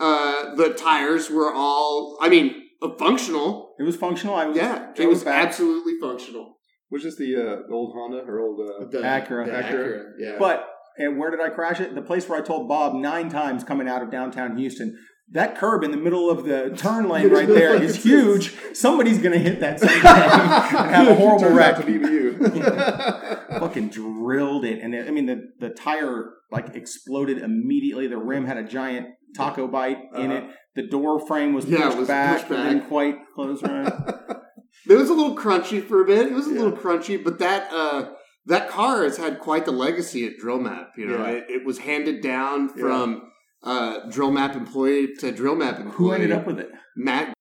Uh, 0.00 0.54
the 0.54 0.70
tires 0.74 1.30
were 1.30 1.52
all, 1.52 2.18
I 2.20 2.28
mean, 2.28 2.65
functional. 2.98 3.74
It 3.78 3.82
was 3.84 3.96
functional. 3.96 4.34
I 4.36 4.46
was 4.46 4.56
Yeah, 4.56 4.92
it 4.96 5.08
was 5.08 5.24
back. 5.24 5.46
absolutely 5.46 5.94
functional. 6.00 6.56
was 6.90 7.02
this 7.02 7.16
the 7.16 7.34
uh, 7.36 7.72
old 7.74 7.92
Honda 7.94 8.18
or 8.26 8.40
old. 8.40 8.60
Uh, 8.60 8.86
The 8.90 8.98
Acura. 8.98 9.46
the 9.46 9.52
Acura. 9.52 10.02
yeah. 10.18 10.36
But 10.38 10.68
and 10.98 11.18
where 11.18 11.30
did 11.30 11.40
I 11.40 11.50
crash 11.50 11.80
it? 11.80 11.94
The 11.94 12.02
place 12.02 12.28
where 12.28 12.38
I 12.38 12.42
told 12.42 12.68
Bob 12.68 12.94
nine 12.94 13.28
times 13.28 13.64
coming 13.64 13.88
out 13.88 14.02
of 14.02 14.10
downtown 14.10 14.56
Houston. 14.56 14.96
That 15.32 15.58
curb 15.58 15.82
in 15.82 15.90
the 15.90 15.96
middle 15.96 16.30
of 16.30 16.44
the 16.44 16.70
turn 16.76 17.08
lane 17.08 17.30
right 17.30 17.48
there 17.48 17.74
is 17.82 18.00
huge. 18.04 18.54
Somebody's 18.74 19.18
gonna 19.18 19.38
hit 19.38 19.58
that 19.60 19.80
someday 19.80 19.94
and 19.96 20.94
have 20.94 21.08
a 21.08 21.14
horrible 21.16 21.48
wreck. 21.50 21.74
out 21.74 21.80
to 21.80 21.86
be 21.86 21.94
you. 21.94 22.38
Fucking 23.58 23.88
drilled 23.88 24.64
it, 24.64 24.80
and 24.82 24.94
it, 24.94 25.08
I 25.08 25.10
mean 25.10 25.26
the 25.26 25.42
the 25.58 25.70
tire 25.70 26.30
like 26.52 26.74
exploded 26.76 27.38
immediately. 27.38 28.06
The 28.06 28.18
rim 28.18 28.46
had 28.46 28.56
a 28.56 28.62
giant 28.64 29.08
taco 29.36 29.66
bite 29.66 29.98
in 30.14 30.30
Uh-huh. 30.30 30.46
it. 30.46 30.54
The 30.76 30.86
door 30.86 31.26
frame 31.26 31.52
was 31.54 31.64
Yeah, 31.66 31.86
pushed 31.86 31.98
was 31.98 32.08
back, 32.08 32.36
pushed 32.36 32.48
but 32.50 32.56
back. 32.56 32.68
didn't 32.72 32.88
quite 32.88 33.16
close 33.34 33.62
right. 33.62 33.92
It 34.88 34.94
was 34.94 35.08
a 35.10 35.14
little 35.14 35.34
crunchy 35.36 35.82
for 35.82 36.02
a 36.02 36.06
bit. 36.06 36.26
It 36.28 36.32
was 36.32 36.46
a 36.46 36.50
Yeah. 36.50 36.60
little 36.62 36.78
crunchy, 36.78 37.22
but 37.22 37.38
that 37.40 37.72
uh, 37.72 38.10
that 38.44 38.68
car 38.68 39.02
has 39.02 39.16
had 39.16 39.40
quite 39.40 39.64
the 39.64 39.72
legacy 39.72 40.24
at 40.26 40.36
Drill 40.38 40.60
Map. 40.60 40.90
You 40.96 41.06
know, 41.06 41.16
Yeah. 41.18 41.30
it, 41.30 41.44
it 41.48 41.66
was 41.66 41.78
handed 41.78 42.22
down 42.22 42.68
from 42.68 43.22
uh, 43.64 44.08
Drill 44.10 44.30
Map 44.30 44.54
employee 44.54 45.08
to 45.20 45.32
Drill 45.32 45.56
Map 45.56 45.80
employee. 45.80 45.96
Who 45.96 46.12
ended 46.12 46.30
up 46.32 46.46
with 46.46 46.60
it? 46.60 46.70
Matt? 46.96 47.32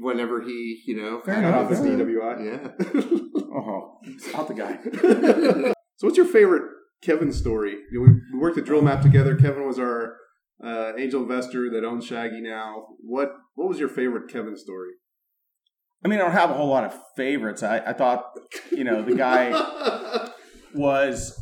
Whenever 0.00 0.40
he, 0.40 0.82
you 0.86 0.96
know, 0.96 1.20
Fair 1.24 1.34
had 1.34 1.44
enough. 1.44 1.66
Office 1.66 1.78
his- 1.80 1.88
DWI. 2.00 2.44
Yeah. 2.46 3.18
Oh, 3.58 3.98
out 4.34 4.48
the 4.48 4.54
guy. 4.54 4.78
So, 5.98 6.06
what's 6.06 6.18
your 6.18 6.26
favorite 6.26 6.62
Kevin 7.02 7.32
story? 7.32 7.74
You 7.90 8.00
know, 8.00 8.06
we 8.06 8.20
we 8.34 8.38
worked 8.38 8.58
at 8.58 8.66
Drill 8.66 8.82
Map 8.82 9.00
together. 9.00 9.34
Kevin 9.34 9.66
was 9.66 9.78
our 9.78 10.14
uh, 10.62 10.92
angel 10.96 11.22
investor 11.22 11.70
that 11.70 11.84
owns 11.84 12.06
Shaggy 12.06 12.40
now. 12.40 12.86
What 13.00 13.32
What 13.54 13.68
was 13.68 13.78
your 13.78 13.88
favorite 13.88 14.30
Kevin 14.30 14.56
story? 14.56 14.90
I 16.04 16.08
mean, 16.08 16.18
I 16.20 16.22
don't 16.22 16.32
have 16.32 16.50
a 16.50 16.54
whole 16.54 16.68
lot 16.68 16.84
of 16.84 16.94
favorites. 17.16 17.62
I, 17.62 17.78
I 17.78 17.92
thought, 17.92 18.24
you 18.70 18.84
know, 18.84 19.02
the 19.02 19.14
guy 19.14 19.50
was 20.74 21.38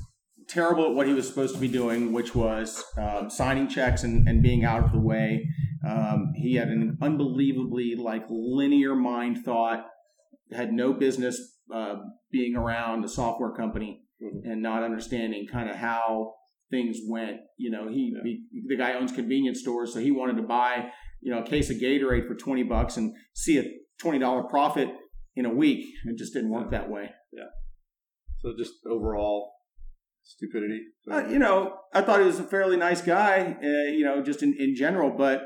terrible 0.49 0.87
at 0.87 0.95
what 0.95 1.07
he 1.07 1.13
was 1.13 1.27
supposed 1.29 1.55
to 1.55 1.61
be 1.61 1.69
doing, 1.69 2.13
which 2.13 2.35
was 2.35 2.83
um, 2.97 3.29
signing 3.31 3.69
checks 3.69 4.05
and, 4.05 4.29
and 4.29 4.43
being 4.43 4.65
out 4.65 4.85
of 4.85 4.93
the 4.93 5.01
way. 5.01 5.47
Um, 5.87 6.33
he 6.37 6.55
had 6.55 6.69
an 6.69 6.97
unbelievably 7.03 7.97
like 7.97 8.25
linear 8.31 8.95
mind 8.95 9.45
thought. 9.45 9.85
Had 10.53 10.73
no 10.73 10.93
business 10.93 11.59
uh, 11.75 11.97
being 12.31 12.55
around 12.57 13.05
a 13.05 13.09
software 13.09 13.53
company 13.53 14.01
Mhm. 14.23 14.51
and 14.51 14.63
not 14.63 14.83
understanding 14.85 15.47
kind 15.51 15.69
of 15.69 15.77
how 15.77 16.35
things 16.75 16.99
went. 17.09 17.37
You 17.57 17.71
know, 17.71 17.89
he, 17.89 18.13
he 18.25 18.43
the 18.67 18.77
guy 18.77 18.95
owns 18.95 19.13
convenience 19.13 19.61
stores, 19.61 19.93
so 19.93 20.01
he 20.01 20.11
wanted 20.11 20.37
to 20.37 20.43
buy 20.43 20.91
you 21.21 21.33
know 21.33 21.43
a 21.43 21.47
case 21.47 21.71
of 21.71 21.77
Gatorade 21.77 22.27
for 22.27 22.35
twenty 22.35 22.65
bucks 22.65 22.97
and 22.97 23.15
see 23.35 23.59
a 23.59 23.65
twenty 24.01 24.19
dollar 24.19 24.43
profit 24.45 24.89
in 25.37 25.47
a 25.47 25.55
week. 25.55 25.87
It 26.05 26.19
just 26.19 26.35
didn't 26.35 26.51
work 26.51 26.71
that 26.73 26.91
way. 26.91 27.11
Yeah. 27.33 27.45
So, 28.39 28.55
just 28.59 28.73
overall 28.91 29.53
stupidity. 30.23 30.81
Uh, 31.11 31.27
you 31.29 31.39
know, 31.39 31.77
I 31.93 32.03
thought 32.03 32.21
he 32.21 32.27
was 32.27 32.41
a 32.41 32.45
fairly 32.45 32.77
nice 32.77 33.01
guy, 33.03 33.57
uh, 33.63 33.91
you 33.91 34.05
know, 34.05 34.23
just 34.23 34.43
in, 34.43 34.55
in 34.59 34.75
general. 34.75 35.11
But 35.17 35.43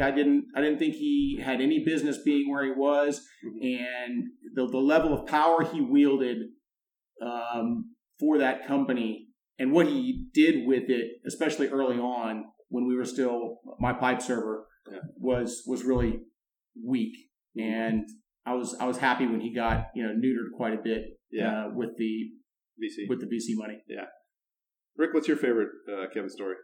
I 0.00 0.10
didn't, 0.10 0.46
I 0.56 0.60
didn't 0.60 0.78
think 0.78 0.94
he 0.94 1.40
had 1.42 1.60
any 1.60 1.84
business 1.84 2.18
being 2.24 2.50
where 2.50 2.64
he 2.64 2.72
was, 2.72 3.20
and 3.42 4.24
the 4.54 4.66
the 4.66 4.78
level 4.78 5.12
of 5.12 5.26
power 5.26 5.62
he 5.64 5.80
wielded 5.80 6.38
um, 7.22 7.94
for 8.18 8.38
that 8.38 8.66
company 8.66 9.29
and 9.60 9.70
what 9.72 9.86
he 9.86 10.26
did 10.34 10.66
with 10.66 10.88
it, 10.88 11.06
especially 11.26 11.68
early 11.68 11.98
on 11.98 12.44
when 12.70 12.88
we 12.88 12.96
were 12.96 13.04
still 13.04 13.58
my 13.78 13.92
pipe 13.92 14.20
server, 14.22 14.66
Yeah. 14.90 14.98
was 15.16 15.62
was 15.66 15.84
really 15.84 16.12
weak. 16.92 17.14
And 17.56 18.08
I 18.46 18.54
was 18.54 18.74
I 18.80 18.86
was 18.86 18.96
happy 18.98 19.26
when 19.26 19.40
he 19.40 19.54
got 19.54 19.88
you 19.94 20.02
know 20.02 20.12
neutered 20.22 20.56
quite 20.56 20.74
a 20.74 20.82
bit 20.82 21.02
yeah, 21.30 21.66
uh, 21.66 21.68
with 21.74 21.90
the 21.98 22.30
VC. 22.82 23.08
with 23.08 23.20
the 23.20 23.26
VC 23.26 23.54
money. 23.54 23.78
Yeah. 23.86 24.06
Rick, 24.96 25.12
what's 25.14 25.28
your 25.28 25.36
favorite 25.36 25.68
uh, 25.92 26.06
Kevin 26.12 26.30
story? 26.30 26.56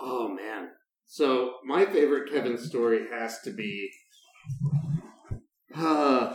Oh 0.00 0.28
man. 0.28 0.70
So 1.06 1.54
my 1.64 1.86
favorite 1.86 2.30
Kevin 2.32 2.58
story 2.58 3.06
has 3.12 3.40
to 3.42 3.52
be 3.52 3.88
uh, 5.76 6.34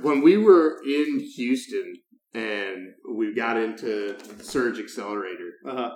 when 0.00 0.22
we 0.22 0.36
were 0.38 0.78
in 0.86 1.20
Houston 1.36 1.96
and 2.34 2.88
we 3.16 3.34
got 3.34 3.56
into 3.56 4.16
Surge 4.42 4.78
Accelerator, 4.78 5.50
Uh-huh. 5.66 5.90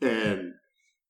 and 0.00 0.52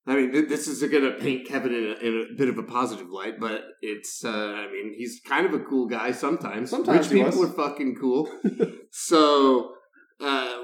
I 0.08 0.14
mean, 0.14 0.32
th- 0.32 0.48
this 0.48 0.68
is 0.68 0.80
going 0.88 1.02
to 1.04 1.18
paint 1.18 1.48
Kevin 1.48 1.74
in 1.74 1.84
a, 1.84 1.94
in 2.06 2.26
a 2.32 2.36
bit 2.36 2.48
of 2.48 2.58
a 2.58 2.62
positive 2.62 3.08
light, 3.10 3.40
but 3.40 3.62
it's, 3.80 4.24
uh, 4.24 4.28
I 4.28 4.70
mean, 4.70 4.94
he's 4.96 5.20
kind 5.26 5.46
of 5.46 5.52
a 5.52 5.58
cool 5.64 5.86
guy 5.86 6.12
sometimes. 6.12 6.70
Sometimes 6.70 7.08
Rich 7.10 7.24
people 7.24 7.40
was. 7.40 7.50
are 7.50 7.52
fucking 7.54 7.96
cool. 8.00 8.30
so, 8.92 9.72
uh, 10.20 10.58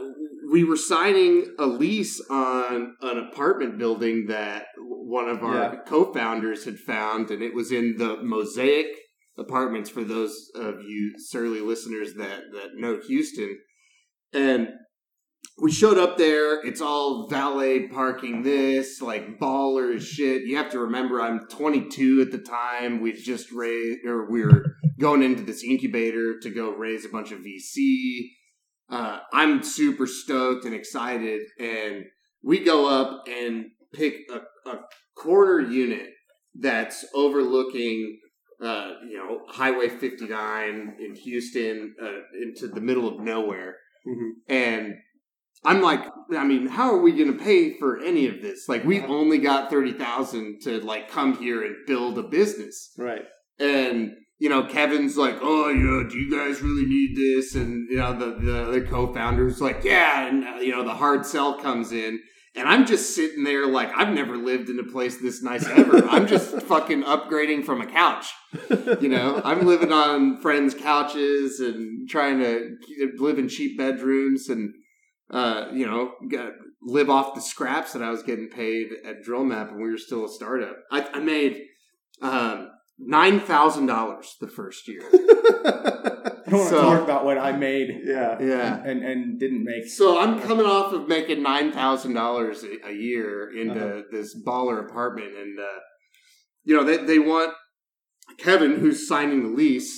we 0.52 0.62
were 0.64 0.76
signing 0.76 1.54
a 1.58 1.66
lease 1.66 2.20
on 2.30 2.94
an 3.02 3.18
apartment 3.32 3.78
building 3.78 4.26
that 4.28 4.66
one 4.78 5.28
of 5.28 5.42
our 5.42 5.54
Yeah. 5.74 5.80
co-founders 5.88 6.64
had 6.64 6.78
found, 6.78 7.30
and 7.32 7.42
it 7.42 7.52
was 7.54 7.72
in 7.72 7.96
the 7.98 8.18
Mosaic 8.22 8.86
Apartments. 9.38 9.88
For 9.90 10.04
those 10.04 10.50
of 10.54 10.82
you 10.86 11.14
surly 11.16 11.60
listeners 11.60 12.14
that 12.14 12.42
that 12.52 12.68
know 12.76 13.00
Houston, 13.08 13.58
and 14.32 14.68
we 15.60 15.70
showed 15.70 15.98
up 15.98 16.18
there. 16.18 16.64
It's 16.64 16.80
all 16.80 17.28
valet 17.28 17.88
parking. 17.88 18.42
This 18.42 19.00
like 19.00 19.38
baller 19.38 20.00
shit. 20.00 20.42
You 20.42 20.56
have 20.56 20.70
to 20.72 20.80
remember, 20.80 21.20
I'm 21.20 21.46
22 21.48 22.22
at 22.22 22.32
the 22.32 22.38
time. 22.38 23.00
We 23.00 23.12
just 23.12 23.52
raised, 23.52 24.04
or 24.06 24.30
we 24.30 24.44
were 24.44 24.76
going 24.98 25.22
into 25.22 25.42
this 25.42 25.62
incubator 25.62 26.38
to 26.40 26.50
go 26.50 26.70
raise 26.70 27.04
a 27.04 27.10
bunch 27.10 27.32
of 27.32 27.40
VC. 27.40 28.30
Uh, 28.90 29.20
I'm 29.32 29.62
super 29.62 30.06
stoked 30.06 30.64
and 30.64 30.74
excited, 30.74 31.42
and 31.58 32.04
we 32.42 32.60
go 32.60 32.88
up 32.88 33.26
and 33.28 33.66
pick 33.92 34.16
a, 34.30 34.70
a 34.70 34.80
corner 35.16 35.60
unit 35.60 36.08
that's 36.54 37.04
overlooking, 37.14 38.18
uh, 38.62 38.90
you 39.08 39.16
know, 39.16 39.40
Highway 39.48 39.88
59 39.88 40.96
in 40.98 41.14
Houston, 41.14 41.94
uh, 42.02 42.18
into 42.42 42.68
the 42.68 42.80
middle 42.80 43.08
of 43.08 43.20
nowhere, 43.20 43.76
Mhm. 44.06 44.30
and 44.48 44.94
I'm 45.64 45.80
like, 45.80 46.04
I 46.36 46.44
mean, 46.44 46.66
how 46.66 46.92
are 46.92 46.98
we 47.00 47.12
going 47.12 47.32
to 47.38 47.44
pay 47.44 47.78
for 47.78 48.00
any 48.00 48.26
of 48.26 48.42
this? 48.42 48.68
Like, 48.68 48.82
we've 48.84 49.04
only 49.04 49.38
got 49.38 49.70
thirty 49.70 49.92
thousand 49.92 50.60
to 50.62 50.80
like 50.80 51.08
come 51.08 51.36
here 51.36 51.62
and 51.64 51.76
build 51.86 52.18
a 52.18 52.22
business, 52.24 52.92
Right. 52.98 53.24
and 53.60 54.12
you 54.40 54.48
know, 54.48 54.64
Kevin's 54.64 55.16
like, 55.16 55.36
oh, 55.40 55.68
you 55.68 55.84
know, 55.84 56.08
do 56.08 56.18
you 56.18 56.28
guys 56.28 56.60
really 56.62 56.84
need 56.84 57.14
this? 57.16 57.54
And 57.54 57.88
you 57.88 57.98
know, 57.98 58.12
the 58.18 58.34
the 58.44 58.62
other 58.68 58.84
co-founders 58.84 59.60
like, 59.60 59.84
yeah, 59.84 60.26
and 60.26 60.44
uh, 60.44 60.56
you 60.60 60.72
know, 60.72 60.82
the 60.82 60.94
hard 60.94 61.24
sell 61.24 61.54
comes 61.60 61.92
in. 61.92 62.18
And 62.54 62.68
I'm 62.68 62.86
just 62.86 63.14
sitting 63.14 63.44
there 63.44 63.66
like 63.66 63.90
I've 63.96 64.12
never 64.12 64.36
lived 64.36 64.68
in 64.68 64.78
a 64.78 64.84
place 64.84 65.16
this 65.16 65.42
nice 65.42 65.66
ever. 65.66 66.06
I'm 66.06 66.26
just 66.26 66.50
fucking 66.62 67.02
upgrading 67.02 67.64
from 67.64 67.80
a 67.80 67.86
couch. 67.86 68.30
You 69.00 69.08
know, 69.08 69.40
I'm 69.42 69.66
living 69.66 69.90
on 69.90 70.40
friends' 70.42 70.74
couches 70.74 71.60
and 71.60 72.08
trying 72.08 72.40
to 72.40 72.76
live 73.16 73.38
in 73.38 73.48
cheap 73.48 73.78
bedrooms 73.78 74.50
and 74.50 74.74
uh, 75.30 75.68
you 75.72 75.86
know, 75.86 76.12
live 76.82 77.08
off 77.08 77.34
the 77.34 77.40
scraps 77.40 77.94
that 77.94 78.02
I 78.02 78.10
was 78.10 78.22
getting 78.22 78.48
paid 78.48 78.88
at 79.06 79.22
Drill 79.22 79.44
Map 79.44 79.70
when 79.70 79.82
we 79.82 79.90
were 79.90 79.96
still 79.96 80.26
a 80.26 80.28
startup. 80.28 80.76
I, 80.90 81.08
I 81.14 81.20
made 81.20 81.62
um, 82.20 82.70
nine 82.98 83.40
thousand 83.40 83.86
dollars 83.86 84.36
the 84.40 84.48
first 84.48 84.86
year. 84.88 85.02
I 86.54 86.56
don't 86.56 86.60
want 86.60 86.70
to 86.74 86.80
talk 86.82 87.02
about 87.04 87.24
what 87.24 87.38
I 87.38 87.52
made 87.52 88.02
yeah. 88.04 88.36
Yeah. 88.40 88.82
and, 88.84 89.02
and 89.04 89.40
didn't 89.40 89.64
make. 89.64 89.86
So 89.88 90.18
I'm 90.20 90.40
coming 90.40 90.66
off 90.66 90.92
of 90.92 91.08
making 91.08 91.42
nine 91.42 91.72
thousand 91.72 92.14
dollars 92.14 92.64
a 92.64 92.92
year 92.92 93.50
into 93.56 93.72
Uh-huh. 93.84 94.02
this 94.12 94.36
baller 94.46 94.84
apartment, 94.86 95.32
and 95.36 95.58
uh, 95.58 95.78
you 96.64 96.76
know 96.76 96.84
they 96.84 96.98
they 96.98 97.18
want 97.18 97.52
Kevin, 98.38 98.76
who's 98.80 99.08
signing 99.08 99.42
the 99.42 99.48
lease, 99.50 99.92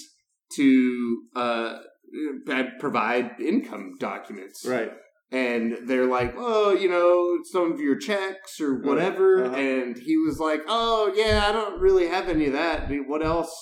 to 0.56 1.22
uh, 1.36 1.78
provide 2.78 3.32
income 3.40 3.94
documents, 3.98 4.64
Right. 4.66 4.90
and 5.30 5.76
they're 5.86 6.06
like, 6.06 6.34
oh, 6.36 6.72
you 6.72 6.88
know, 6.88 7.38
some 7.52 7.72
of 7.72 7.80
your 7.80 7.96
checks 7.98 8.60
or 8.60 8.80
whatever. 8.80 9.44
Uh-huh. 9.46 9.56
And 9.56 9.96
he 9.96 10.16
was 10.16 10.38
like, 10.38 10.60
oh, 10.68 11.12
yeah, 11.14 11.46
I 11.48 11.52
don't 11.52 11.80
really 11.80 12.08
have 12.08 12.28
any 12.28 12.46
of 12.46 12.52
that. 12.54 12.88
Dude, 12.88 13.08
What 13.08 13.24
else? 13.24 13.52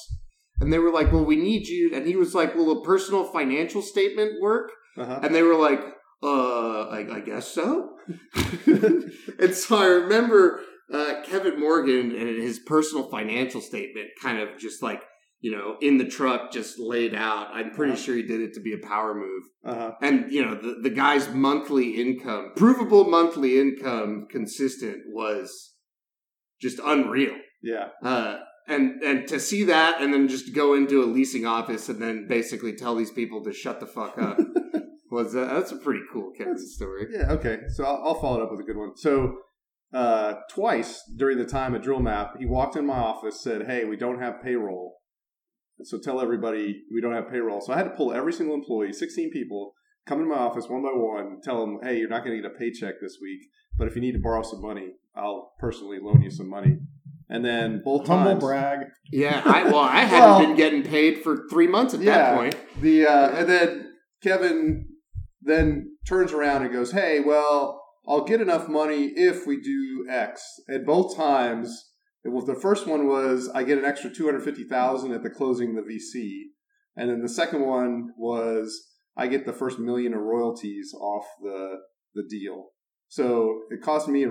And 0.63 0.73
they 0.73 0.79
were 0.79 0.93
like, 0.93 1.13
well, 1.13 1.25
we 1.25 1.37
need 1.37 1.67
you. 1.67 1.91
And 1.95 2.07
he 2.07 2.17
was 2.17 2.35
like, 2.35 2.55
will 2.55 2.81
a 2.81 2.85
personal 2.85 3.25
financial 3.25 3.83
statement 3.83 4.41
work? 4.41 4.71
Uh-huh. 4.97 5.21
And 5.23 5.35
they 5.35 5.43
were 5.43 5.57
like, 5.57 5.81
uh, 6.23 6.83
I, 6.89 7.17
I 7.17 7.21
guess 7.21 7.49
so. 7.49 7.97
and 8.67 9.55
so 9.55 9.77
I 9.77 9.87
remember 9.87 10.61
uh, 10.93 11.23
Kevin 11.25 11.59
Morgan 11.59 12.15
and 12.15 12.43
his 12.43 12.59
personal 12.61 13.09
financial 13.11 13.61
statement 13.61 14.09
kind 14.23 14.39
of 14.39 14.59
just 14.59 14.83
like, 14.83 15.03
you 15.41 15.51
know, 15.51 15.77
in 15.81 15.99
the 15.99 16.05
truck, 16.05 16.53
just 16.53 16.79
laid 16.79 17.15
out. 17.15 17.49
I'm 17.53 17.71
pretty 17.73 17.95
Uh-huh. 17.95 18.03
sure 18.03 18.17
he 18.17 18.23
did 18.23 18.41
it 18.41 18.55
to 18.55 18.61
be 18.61 18.75
a 18.75 18.79
power 18.87 19.15
move 19.15 19.43
Uh-huh. 19.65 19.93
and 20.01 20.31
you 20.33 20.45
know 20.45 20.55
the, 20.55 20.79
the 20.83 20.91
guy's 20.91 21.29
monthly 21.31 22.01
income 22.01 22.53
provable 22.57 23.05
monthly 23.11 23.59
income 23.59 24.27
consistent 24.31 24.99
was 25.09 25.75
just 26.61 26.79
unreal 26.85 27.35
Yeah. 27.63 27.89
uh, 28.05 28.37
and 28.69 29.03
and 29.03 29.29
to 29.29 29.41
see 29.41 29.65
that 29.65 30.01
and 30.01 30.13
then 30.13 30.29
just 30.29 30.55
go 30.55 30.75
into 30.75 31.03
a 31.03 31.07
leasing 31.07 31.47
office 31.47 31.89
and 31.89 32.01
then 32.01 32.27
basically 32.29 32.73
tell 32.73 32.95
these 32.95 33.11
people 33.11 33.43
to 33.43 33.53
shut 33.53 33.81
the 33.81 33.87
fuck 33.87 34.19
up 34.19 34.39
was 35.13 35.37
uh, 35.37 35.45
that's 35.45 35.73
a 35.73 35.77
pretty 35.77 36.01
cool 36.13 36.33
Kevin 36.37 36.59
story 36.59 37.07
Yeah, 37.11 37.33
okay. 37.33 37.61
So 37.69 37.85
I'll, 37.85 38.03
I'll 38.05 38.21
follow 38.21 38.41
it 38.41 38.45
up 38.45 38.51
with 38.51 38.61
a 38.61 38.65
good 38.65 38.79
one. 38.79 38.97
So 38.97 39.37
uh, 39.93 40.35
twice 40.51 41.03
during 41.17 41.39
the 41.39 41.45
time 41.45 41.75
at 41.75 41.83
Drill 41.83 42.01
Map, 42.01 42.37
he 42.39 42.47
walked 42.47 42.77
in 42.77 42.87
my 42.87 42.97
office, 42.97 43.43
said, 43.43 43.67
"Hey, 43.67 43.85
we 43.85 43.97
don't 43.97 44.21
have 44.21 44.43
payroll, 44.43 44.97
so 45.83 45.99
tell 45.99 46.21
everybody 46.21 46.83
we 46.93 47.03
don't 47.03 47.13
have 47.13 47.29
payroll." 47.29 47.61
So 47.61 47.75
I 47.75 47.77
had 47.77 47.85
to 47.85 47.91
pull 47.91 48.13
every 48.13 48.33
single 48.33 48.55
employee, 48.55 48.95
sixteen 48.95 49.31
people, 49.31 49.75
come 50.07 50.21
into 50.21 50.35
my 50.35 50.41
office 50.41 50.67
one 50.67 50.83
by 50.83 50.93
one, 50.95 51.41
tell 51.43 51.61
them, 51.61 51.79
"Hey, 51.83 51.99
you're 51.99 52.09
not 52.09 52.25
going 52.25 52.37
to 52.37 52.43
get 52.43 52.51
a 52.51 52.59
paycheck 52.59 52.95
this 53.03 53.19
week, 53.21 53.41
but 53.77 53.87
if 53.87 53.95
you 53.95 54.01
need 54.01 54.13
to 54.13 54.19
borrow 54.19 54.43
some 54.43 54.63
money, 54.63 54.93
I'll 55.15 55.53
personally 55.59 55.99
loan 56.01 56.23
you 56.23 56.31
some 56.31 56.49
money." 56.49 56.79
And 57.35 57.43
then 57.45 57.81
both 57.83 58.07
Humble 58.07 58.33
times, 58.33 58.45
brag. 58.45 58.79
yeah 59.11 59.41
I 59.45 59.65
well 59.65 59.77
I 59.79 60.01
hadn't 60.01 60.21
Well- 60.29 60.41
been 60.47 60.57
getting 60.57 60.83
paid 60.83 61.23
for 61.23 61.47
three 61.51 61.67
months 61.67 61.95
at 61.95 62.01
Yeah. 62.01 62.17
that 62.19 62.37
point 62.37 62.57
The 62.83 63.07
uh, 63.07 63.29
and 63.39 63.49
then 63.49 63.69
Kevin 64.23 64.87
then 65.41 65.97
turns 66.07 66.33
around 66.33 66.63
and 66.63 66.73
goes, 66.73 66.93
"Hey, 66.93 67.21
well, 67.21 67.83
I'll 68.07 68.25
get 68.25 68.41
enough 68.41 68.69
money 68.69 69.07
if 69.17 69.47
we 69.47 69.61
do 69.61 70.07
X." 70.09 70.43
At 70.69 70.85
both 70.87 71.17
times, 71.17 71.69
it 72.25 72.29
was 72.29 72.45
the 72.47 72.55
first 72.67 72.87
one 72.87 73.07
was 73.09 73.49
I 73.55 73.63
get 73.65 73.79
an 73.79 73.85
extra 73.85 74.11
two 74.11 74.27
hundred 74.27 74.43
fifty 74.45 74.65
thousand 74.65 75.13
at 75.13 75.23
the 75.23 75.31
closing 75.31 75.71
of 75.71 75.85
the 75.85 75.91
VC, 75.91 76.51
and 76.97 77.09
then 77.11 77.23
the 77.23 77.29
second 77.29 77.63
one 77.67 78.11
was 78.19 78.67
I 79.17 79.27
get 79.27 79.47
the 79.47 79.53
first 79.53 79.79
million 79.79 80.13
of 80.15 80.21
royalties 80.21 80.93
off 80.95 81.25
the 81.43 81.79
the 82.15 82.25
deal. 82.29 82.69
So 83.09 83.63
it 83.71 83.81
cost 83.83 84.07
me 84.09 84.27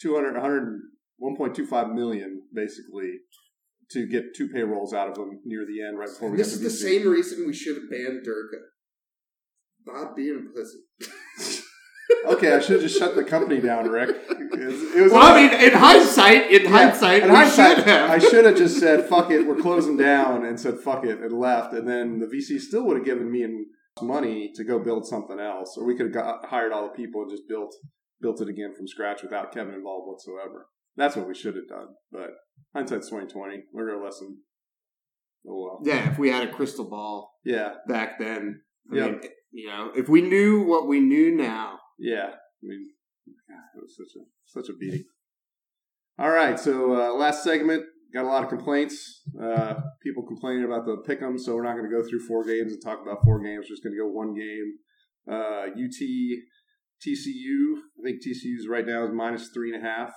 200, 0.00 0.34
100, 0.34 0.80
1.25 1.20 1.94
million 1.94 2.42
basically 2.54 3.18
to 3.90 4.06
get 4.06 4.34
two 4.36 4.48
payrolls 4.48 4.94
out 4.94 5.08
of 5.08 5.14
them 5.14 5.40
near 5.44 5.66
the 5.66 5.82
end, 5.86 5.98
right 5.98 6.08
before 6.08 6.30
we 6.30 6.36
this 6.36 6.48
got 6.48 6.54
is 6.54 6.60
the 6.60 6.68
the 6.68 6.74
same 6.74 7.08
reason 7.08 7.46
we 7.46 7.52
should 7.52 7.76
have 7.76 7.90
banned 7.90 8.24
Durga. 8.24 8.58
Bob 9.84 10.16
being 10.16 10.38
implicit. 10.46 10.80
Okay, 12.26 12.54
I 12.54 12.60
should 12.60 12.72
have 12.72 12.82
just 12.82 12.98
shut 12.98 13.16
the 13.16 13.24
company 13.24 13.60
down, 13.60 13.88
Rick. 13.88 14.10
It 14.10 14.66
was, 14.66 14.94
it 14.94 15.00
was 15.02 15.12
well 15.12 15.34
I 15.34 15.42
mean 15.42 15.60
in 15.60 15.72
hindsight 15.72 16.50
in 16.52 16.62
Yeah, 16.64 16.70
hindsight 16.70 17.22
in 17.22 17.30
we 17.30 17.34
hindsight, 17.34 17.76
should 17.78 17.86
have. 17.86 18.10
I 18.10 18.18
should 18.18 18.44
have 18.44 18.56
just 18.56 18.78
said 18.78 19.08
"fuck 19.08 19.30
it," 19.30 19.46
we're 19.46 19.56
closing 19.56 19.96
down, 19.96 20.44
and 20.44 20.60
said 20.60 20.78
"fuck 20.78 21.04
it" 21.04 21.20
and 21.20 21.32
left, 21.32 21.72
and 21.72 21.88
then 21.88 22.20
the 22.20 22.26
VC 22.26 22.60
still 22.60 22.84
would 22.86 22.96
have 22.98 23.04
given 23.06 23.30
me 23.30 23.46
money 24.00 24.52
to 24.54 24.62
go 24.62 24.78
build 24.78 25.06
something 25.06 25.40
else, 25.40 25.76
or 25.76 25.84
we 25.84 25.96
could 25.96 26.06
have 26.06 26.14
got, 26.14 26.46
hired 26.46 26.72
all 26.72 26.84
the 26.84 26.94
people 26.94 27.22
and 27.22 27.30
just 27.30 27.48
built 27.48 27.74
built 28.20 28.40
it 28.40 28.48
again 28.48 28.72
from 28.76 28.86
scratch 28.86 29.22
without 29.22 29.52
Kevin 29.52 29.74
involved 29.74 30.06
whatsoever. 30.06 30.66
That's 30.96 31.16
what 31.16 31.26
we 31.26 31.34
should 31.34 31.56
have 31.56 31.68
done, 31.68 31.88
but 32.10 32.30
hindsight's 32.74 33.08
twenty 33.08 33.26
twenty. 33.26 33.62
Learned 33.72 33.90
our 33.98 34.04
lesson. 34.04 34.38
Oh 35.48 35.62
well. 35.62 35.80
Yeah, 35.84 36.10
if 36.10 36.18
we 36.18 36.30
had 36.30 36.46
a 36.48 36.52
crystal 36.52 36.88
ball 36.88 37.32
Yeah, 37.44 37.74
back 37.88 38.18
then, 38.18 38.62
I 38.92 38.96
Yep. 38.96 39.10
mean, 39.10 39.20
you 39.52 39.66
know, 39.68 39.90
if 39.96 40.08
we 40.08 40.20
knew 40.22 40.62
what 40.64 40.86
we 40.86 41.00
knew 41.00 41.34
now, 41.34 41.78
yeah. 41.98 42.30
I 42.34 42.62
mean, 42.62 42.90
God, 43.48 43.58
it 43.76 43.82
was 43.82 43.96
such 43.96 44.20
a 44.20 44.24
such 44.44 44.68
a 44.72 44.76
beating. 44.76 45.04
All 46.18 46.30
right, 46.30 46.58
so 46.60 46.94
uh, 46.94 47.14
last 47.14 47.42
segment 47.42 47.84
got 48.14 48.24
a 48.24 48.28
lot 48.28 48.42
of 48.44 48.50
complaints. 48.50 49.22
Uh, 49.42 49.74
people 50.02 50.24
complaining 50.26 50.64
about 50.64 50.84
the 50.84 51.02
pick'em, 51.08 51.40
so 51.40 51.54
we're 51.54 51.64
not 51.64 51.76
going 51.76 51.90
to 51.90 51.96
go 51.96 52.06
through 52.06 52.20
four 52.26 52.44
games 52.44 52.72
and 52.72 52.82
talk 52.82 53.00
about 53.02 53.22
four 53.24 53.42
games. 53.42 53.64
We're 53.64 53.74
just 53.74 53.82
going 53.82 53.94
to 53.94 54.02
go 54.02 54.08
one 54.08 54.34
game. 54.34 54.78
Uh, 55.26 55.68
UT 55.72 55.98
TCU. 57.00 57.76
I 57.98 58.02
think 58.04 58.20
TCU's 58.22 58.68
right 58.68 58.86
now 58.86 59.04
is 59.04 59.10
minus 59.12 59.48
three 59.54 59.74
and 59.74 59.82
a 59.82 59.88
half. 59.88 60.12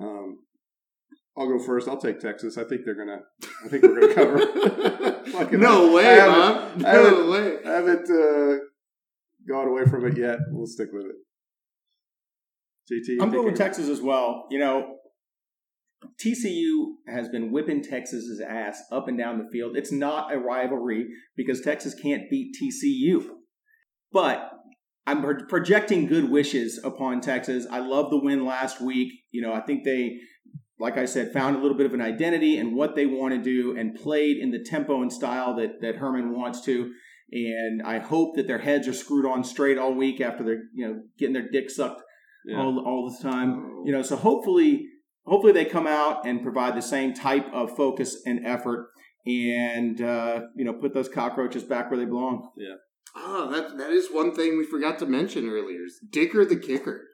Um, 0.00 0.38
I'll 1.36 1.48
go 1.48 1.58
first. 1.58 1.88
I'll 1.88 1.96
take 2.00 2.20
Texas. 2.20 2.58
I 2.58 2.64
think 2.64 2.82
they're 2.84 2.94
gonna. 2.94 3.20
I 3.64 3.68
think 3.68 3.82
we're 3.82 4.00
gonna 4.00 4.14
cover. 4.14 5.24
Fucking- 5.32 5.60
no 5.60 5.90
I 5.90 5.94
way, 5.94 6.04
haven't- 6.04 6.82
Bob. 6.82 6.84
I 6.86 6.90
haven't- 6.90 7.30
way. 7.30 7.58
I 7.64 7.70
haven't 7.70 8.10
uh, 8.10 8.58
gone 9.48 9.68
away 9.68 9.84
from 9.86 10.04
it 10.06 10.16
yet. 10.18 10.38
We'll 10.50 10.66
stick 10.66 10.88
with 10.92 11.06
it. 11.06 11.16
JT, 12.90 13.22
I'm 13.22 13.30
take 13.30 13.36
going 13.38 13.46
with. 13.52 13.56
Texas 13.58 13.88
as 13.88 14.00
well. 14.00 14.46
You 14.50 14.58
know, 14.58 14.96
TCU 16.24 16.94
has 17.08 17.28
been 17.28 17.52
whipping 17.52 17.82
Texas's 17.82 18.40
ass 18.40 18.82
up 18.90 19.08
and 19.08 19.16
down 19.16 19.38
the 19.38 19.48
field. 19.52 19.76
It's 19.76 19.92
not 19.92 20.34
a 20.34 20.38
rivalry 20.38 21.06
because 21.36 21.60
Texas 21.60 21.94
can't 21.94 22.28
beat 22.28 22.56
TCU. 22.60 23.24
but 24.12 24.50
I'm 25.06 25.20
pro- 25.22 25.44
projecting 25.46 26.06
good 26.06 26.30
wishes 26.30 26.78
upon 26.82 27.20
Texas. 27.20 27.66
I 27.70 27.80
love 27.80 28.10
the 28.10 28.18
win 28.22 28.44
last 28.44 28.80
week. 28.80 29.12
You 29.30 29.42
know, 29.42 29.52
I 29.52 29.60
think 29.60 29.84
they, 29.84 30.18
like 30.78 30.96
I 30.96 31.04
said, 31.06 31.32
found 31.32 31.56
a 31.56 31.58
little 31.60 31.76
bit 31.76 31.86
of 31.86 31.94
an 31.94 32.00
identity 32.00 32.56
and 32.58 32.74
what 32.76 32.94
they 32.94 33.06
want 33.06 33.34
to 33.34 33.42
do 33.42 33.76
and 33.76 33.94
played 33.94 34.36
in 34.38 34.50
the 34.50 34.62
tempo 34.62 35.02
and 35.02 35.12
style 35.12 35.56
that, 35.56 35.80
that 35.80 35.96
Herman 35.96 36.36
wants 36.36 36.60
to. 36.62 36.92
And 37.32 37.82
I 37.82 37.98
hope 37.98 38.36
that 38.36 38.46
their 38.46 38.58
heads 38.58 38.86
are 38.86 38.92
screwed 38.92 39.24
on 39.26 39.42
straight 39.42 39.78
all 39.78 39.94
week 39.94 40.20
after 40.20 40.44
they're, 40.44 40.62
you 40.74 40.86
know, 40.86 41.00
getting 41.18 41.32
their 41.32 41.48
dick 41.50 41.70
sucked 41.70 42.02
Yeah. 42.44 42.58
all, 42.60 42.78
all 42.86 43.10
the 43.10 43.22
time. 43.22 43.82
You 43.86 43.92
know, 43.92 44.02
so 44.02 44.16
hopefully, 44.16 44.86
hopefully 45.26 45.52
they 45.52 45.64
come 45.64 45.86
out 45.86 46.26
and 46.26 46.42
provide 46.42 46.76
the 46.76 46.82
same 46.82 47.14
type 47.14 47.46
of 47.52 47.74
focus 47.76 48.20
and 48.26 48.46
effort 48.46 48.90
and, 49.26 50.00
uh, 50.02 50.42
you 50.56 50.64
know, 50.64 50.74
put 50.74 50.92
those 50.94 51.08
cockroaches 51.08 51.62
back 51.64 51.90
where 51.90 51.98
they 51.98 52.04
belong. 52.06 52.50
Oh, 53.14 53.50
that 53.50 53.76
that 53.78 53.90
is 53.90 54.08
one 54.10 54.34
thing 54.34 54.56
we 54.56 54.64
forgot 54.64 54.98
to 55.00 55.06
mention 55.06 55.48
earlier. 55.48 55.84
Is 55.84 56.00
Dicker 56.10 56.44
the 56.44 56.56
kicker? 56.56 57.08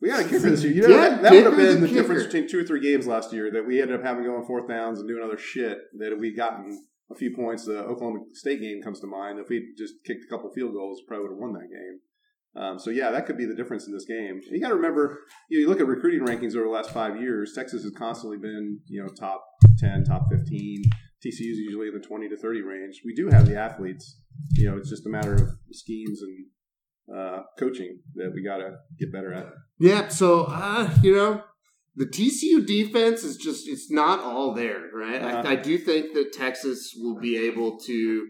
We 0.00 0.10
got 0.10 0.20
a 0.20 0.24
kicker 0.24 0.50
this 0.50 0.62
year. 0.62 0.72
You 0.72 0.82
know, 0.82 0.88
Yeah, 0.88 1.08
that, 1.08 1.22
that 1.22 1.32
would 1.32 1.44
have 1.44 1.56
been 1.56 1.80
the 1.80 1.86
the 1.86 1.94
difference 1.94 2.24
between 2.24 2.48
two 2.48 2.60
or 2.60 2.64
three 2.64 2.80
games 2.80 3.06
last 3.06 3.32
year 3.32 3.50
that 3.52 3.66
we 3.66 3.80
ended 3.80 3.98
up 3.98 4.04
having 4.04 4.24
going 4.24 4.44
fourth 4.44 4.68
downs 4.68 4.98
and 4.98 5.08
doing 5.08 5.22
other 5.24 5.38
shit. 5.38 5.78
That 5.98 6.18
we'd 6.18 6.36
gotten 6.36 6.78
a 7.10 7.14
few 7.14 7.34
points. 7.34 7.64
The 7.64 7.78
Oklahoma 7.78 8.20
State 8.32 8.60
game 8.60 8.82
comes 8.82 9.00
to 9.00 9.06
mind. 9.06 9.38
If 9.38 9.48
we 9.48 9.72
just 9.78 9.94
kicked 10.04 10.24
a 10.24 10.28
couple 10.28 10.50
field 10.52 10.72
goals, 10.72 11.00
probably 11.06 11.28
would 11.28 11.34
have 11.34 11.40
won 11.40 11.52
that 11.54 11.70
game. 11.70 12.00
Um, 12.56 12.78
so 12.78 12.90
yeah, 12.90 13.10
that 13.10 13.26
could 13.26 13.36
be 13.36 13.46
the 13.46 13.54
difference 13.54 13.86
in 13.86 13.92
this 13.92 14.04
game. 14.04 14.40
You 14.50 14.60
got 14.60 14.68
to 14.68 14.76
remember, 14.76 15.20
you, 15.48 15.58
know, 15.58 15.62
you 15.62 15.68
look 15.68 15.80
at 15.80 15.86
recruiting 15.86 16.26
rankings 16.26 16.54
over 16.54 16.64
the 16.64 16.70
last 16.70 16.90
five 16.90 17.20
years. 17.20 17.52
Texas 17.54 17.82
has 17.82 17.92
constantly 17.96 18.38
been, 18.38 18.80
you 18.86 19.02
know, 19.02 19.08
top 19.08 19.44
ten, 19.78 20.04
top 20.04 20.26
fifteen. 20.30 20.82
TCU 21.24 21.50
is 21.50 21.58
usually 21.58 21.88
in 21.88 21.94
the 21.94 22.06
twenty 22.06 22.28
to 22.28 22.36
thirty 22.36 22.60
range. 22.60 23.00
We 23.04 23.14
do 23.14 23.28
have 23.28 23.46
the 23.46 23.58
athletes. 23.58 24.20
You 24.52 24.70
know, 24.70 24.76
it's 24.76 24.90
just 24.90 25.06
a 25.06 25.10
matter 25.10 25.34
of 25.34 25.48
schemes 25.72 26.20
and 26.22 26.46
uh, 27.16 27.42
coaching 27.58 27.98
that 28.14 28.32
we 28.34 28.42
got 28.42 28.58
to 28.58 28.76
get 28.98 29.12
better 29.12 29.32
at. 29.32 29.46
Yeah. 29.78 30.08
So, 30.08 30.44
uh, 30.48 30.90
you 31.02 31.14
know, 31.14 31.42
the 31.96 32.06
TCU 32.06 32.66
defense 32.66 33.22
is 33.22 33.36
just 33.36 33.68
it's 33.68 33.90
not 33.90 34.20
all 34.20 34.54
there, 34.54 34.82
right? 34.92 35.22
Uh-huh. 35.22 35.42
I, 35.44 35.52
I 35.52 35.56
do 35.56 35.78
think 35.78 36.14
that 36.14 36.32
Texas 36.32 36.92
will 36.96 37.18
be 37.18 37.36
able 37.46 37.78
to. 37.80 38.26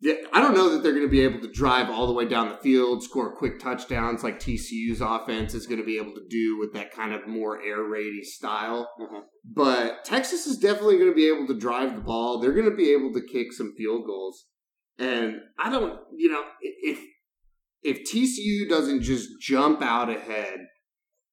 Yeah, 0.00 0.14
I 0.32 0.40
don't 0.40 0.54
know 0.54 0.70
that 0.70 0.82
they're 0.82 0.94
going 0.94 1.06
to 1.06 1.10
be 1.10 1.20
able 1.20 1.40
to 1.42 1.52
drive 1.52 1.88
all 1.88 2.08
the 2.08 2.12
way 2.12 2.26
down 2.26 2.48
the 2.48 2.56
field, 2.56 3.04
score 3.04 3.36
quick 3.36 3.60
touchdowns 3.60 4.24
like 4.24 4.40
TCU's 4.40 5.00
offense 5.00 5.54
is 5.54 5.68
going 5.68 5.78
to 5.78 5.86
be 5.86 5.96
able 5.96 6.12
to 6.14 6.26
do 6.28 6.58
with 6.58 6.72
that 6.72 6.92
kind 6.92 7.14
of 7.14 7.28
more 7.28 7.62
air 7.62 7.84
raidy 7.84 8.24
style. 8.24 8.90
Uh-huh. 9.00 9.20
But 9.44 10.04
Texas 10.04 10.44
is 10.46 10.58
definitely 10.58 10.98
going 10.98 11.10
to 11.10 11.14
be 11.14 11.28
able 11.28 11.46
to 11.46 11.56
drive 11.56 11.94
the 11.94 12.00
ball. 12.00 12.40
They're 12.40 12.52
going 12.52 12.68
to 12.68 12.76
be 12.76 12.90
able 12.90 13.12
to 13.12 13.20
kick 13.20 13.52
some 13.52 13.74
field 13.78 14.04
goals. 14.04 14.46
And 14.98 15.36
I 15.58 15.70
don't, 15.70 15.98
you 16.16 16.30
know, 16.30 16.42
if 16.60 16.98
if 17.82 17.98
TCU 18.12 18.68
doesn't 18.68 19.02
just 19.02 19.28
jump 19.40 19.82
out 19.82 20.08
ahead 20.08 20.58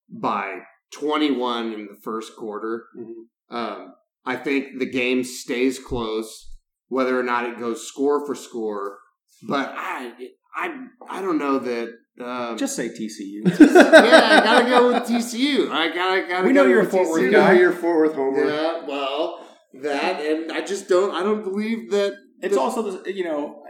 by 0.10 0.60
21 0.94 1.74
in 1.74 1.86
the 1.88 1.98
first 2.04 2.36
quarter, 2.36 2.86
Mhm. 2.98 3.56
um, 3.56 3.94
I 4.26 4.36
think 4.36 4.80
the 4.80 4.90
game 4.90 5.24
stays 5.24 5.78
close, 5.80 6.56
whether 6.88 7.20
or 7.20 7.24
not 7.24 7.46
it 7.46 7.60
goes 7.60 7.88
score 7.88 8.26
for 8.26 8.34
score. 8.34 8.98
But 9.48 9.74
I, 9.78 10.12
I, 10.56 10.86
I 11.08 11.22
don't 11.22 11.38
know 11.38 11.60
that. 11.60 11.94
Um, 12.20 12.58
Just 12.58 12.76
say 12.76 12.90
TCU. 12.90 13.42
yeah, 13.46 14.42
I 14.42 14.42
gotta 14.44 14.70
go 14.70 14.88
with 14.94 15.04
TCU. 15.04 15.70
I 15.72 15.88
gotta, 15.94 16.28
gotta. 16.28 16.48
We 16.48 16.52
know 16.54 16.64
go 16.64 16.70
you're 16.70 16.80
with 16.82 16.90
a 16.90 16.92
Fort 16.92 17.10
Worth 17.10 17.22
You 17.22 17.32
know 17.32 17.40
guy. 17.42 17.54
you're 17.54 17.72
Fort 17.72 17.96
Worth 17.98 18.16
homer. 18.16 18.46
Yeah, 18.46 18.86
well, 18.86 19.48
that 19.82 20.20
and 20.20 20.52
I 20.52 20.60
just 20.62 20.90
don't. 20.90 21.12
I 21.16 21.24
don't 21.24 21.44
believe 21.44 21.92
that. 21.92 22.14
It's 22.42 22.58
also 22.58 22.82
the 23.04 23.14
you 23.14 23.24
know 23.24 23.64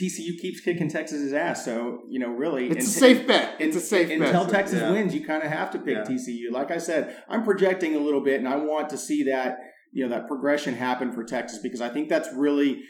TCU 0.00 0.38
keeps 0.40 0.60
kicking 0.60 0.88
Texas's 0.88 1.32
ass, 1.32 1.64
so 1.64 2.00
you 2.08 2.18
know 2.18 2.28
really 2.28 2.68
It's 2.70 2.86
a 2.86 2.90
safe 2.90 3.26
bet. 3.26 3.56
It's 3.58 3.76
a 3.76 3.80
safe 3.80 4.08
bet. 4.08 4.20
until 4.28 4.46
Texas 4.46 4.80
Yeah. 4.80 4.92
wins. 4.92 5.14
You 5.14 5.24
kind 5.24 5.42
of 5.42 5.50
have 5.50 5.70
to 5.72 5.78
pick 5.78 5.96
Yeah. 5.96 6.04
TCU. 6.04 6.50
Like 6.50 6.70
I 6.70 6.78
said, 6.78 7.22
I'm 7.28 7.42
projecting 7.44 7.94
a 7.96 7.98
little 7.98 8.22
bit, 8.22 8.38
and 8.38 8.48
I 8.48 8.56
want 8.56 8.88
to 8.90 8.96
see 8.98 9.24
that 9.24 9.58
you 9.92 10.04
know 10.04 10.10
that 10.10 10.28
progression 10.28 10.74
happen 10.74 11.12
for 11.12 11.24
Texas 11.24 11.58
because 11.62 11.80
I 11.80 11.88
think 11.88 12.08
that's 12.08 12.28
really 12.34 12.80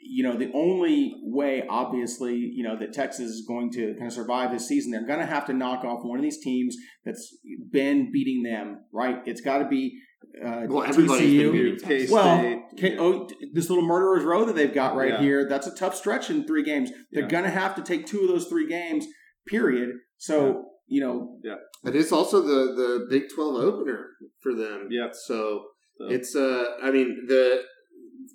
you 0.00 0.22
know 0.22 0.36
the 0.36 0.50
only 0.54 1.14
way 1.24 1.64
obviously 1.68 2.34
you 2.36 2.62
know 2.64 2.76
that 2.78 2.92
Texas 2.94 3.28
is 3.30 3.44
going 3.46 3.70
to 3.72 3.94
kind 3.94 4.06
of 4.06 4.12
survive 4.12 4.50
this 4.52 4.66
season 4.66 4.90
they're 4.92 5.06
going 5.06 5.18
to 5.18 5.26
have 5.26 5.44
to 5.46 5.52
knock 5.52 5.84
off 5.84 6.00
one 6.04 6.16
of 6.18 6.22
these 6.22 6.38
teams 6.42 6.76
that's 7.04 7.36
been 7.72 8.10
beating 8.12 8.42
them 8.42 8.84
right 8.92 9.18
it's 9.26 9.40
got 9.40 9.58
to 9.58 9.66
be 9.68 9.98
uh, 10.44 10.66
Well, 10.68 10.82
everybody's 10.84 11.30
TCU. 11.30 11.42
been 11.42 11.52
beating 11.52 11.78
K-State. 11.88 12.10
Well, 12.12 12.62
K- 12.76 12.96
oh, 12.98 13.28
this 13.52 13.68
little 13.70 13.84
murderer's 13.84 14.24
row 14.24 14.44
that 14.44 14.54
they've 14.54 14.72
got 14.74 14.94
right 14.96 15.12
Yeah. 15.12 15.20
here, 15.20 15.48
that's 15.48 15.66
a 15.66 15.74
tough 15.74 15.94
stretch 15.96 16.30
in 16.30 16.46
three 16.46 16.62
games. 16.62 16.90
They're 17.12 17.22
Yeah. 17.22 17.28
going 17.28 17.44
to 17.44 17.50
have 17.50 17.74
to 17.76 17.82
take 17.82 18.06
two 18.06 18.20
of 18.22 18.28
those 18.28 18.46
three 18.46 18.66
games, 18.66 19.06
period. 19.46 19.90
So, 20.18 20.64
you 20.86 21.00
know, 21.00 21.38
It 21.84 21.94
is 21.94 22.10
also 22.12 22.40
the 22.40 22.72
the 22.74 23.06
Big 23.08 23.24
Twelve 23.34 23.56
opener 23.56 24.10
for 24.40 24.54
them. 24.54 24.88
Yeah. 24.90 25.08
So 25.12 25.62
So- 25.98 26.08
it's 26.08 26.34
uh, 26.36 26.64
I 26.82 26.90
mean 26.90 27.24
the 27.28 27.62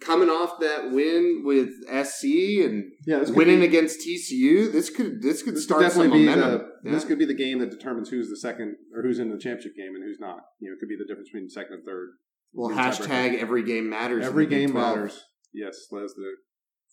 coming 0.02 0.30
off 0.30 0.60
that 0.60 0.92
win 0.92 1.44
with 1.46 1.70
SC 1.88 2.26
and 2.66 2.92
yeah, 3.06 3.24
winning 3.30 3.60
be, 3.60 3.66
against 3.68 4.00
TCU, 4.00 4.72
this 4.72 4.90
could 4.90 5.22
this 5.22 5.44
could 5.44 5.56
this 5.56 5.66
could 5.66 5.80
start 5.80 5.92
some 5.92 6.10
momentum. 6.10 6.52
the, 6.52 6.72
Yeah. 6.84 6.92
this 6.92 7.06
could 7.06 7.20
be 7.20 7.26
the 7.26 7.36
game 7.36 7.60
that 7.60 7.70
determines 7.70 8.10
who's 8.10 8.30
the 8.30 8.38
second 8.38 8.76
or 8.94 9.04
who's 9.04 9.20
in 9.20 9.30
the 9.30 9.38
championship 9.38 9.76
game 9.76 9.96
and 9.96 10.04
who's 10.04 10.20
not. 10.20 10.40
You 10.60 10.70
know, 10.70 10.76
it 10.76 10.80
could 10.80 10.90
be 10.90 10.98
the 10.98 11.06
difference 11.06 11.30
between 11.30 11.50
second 11.50 11.74
and 11.76 11.86
third. 11.86 12.10
well, 12.54 12.76
hashtag 12.76 13.40
every 13.40 13.64
game 13.64 13.90
matters. 13.90 14.26
Every 14.26 14.48
game 14.48 14.74
matters. 14.74 15.26
Yes, 15.54 15.88
as 15.92 16.14
the 16.14 16.36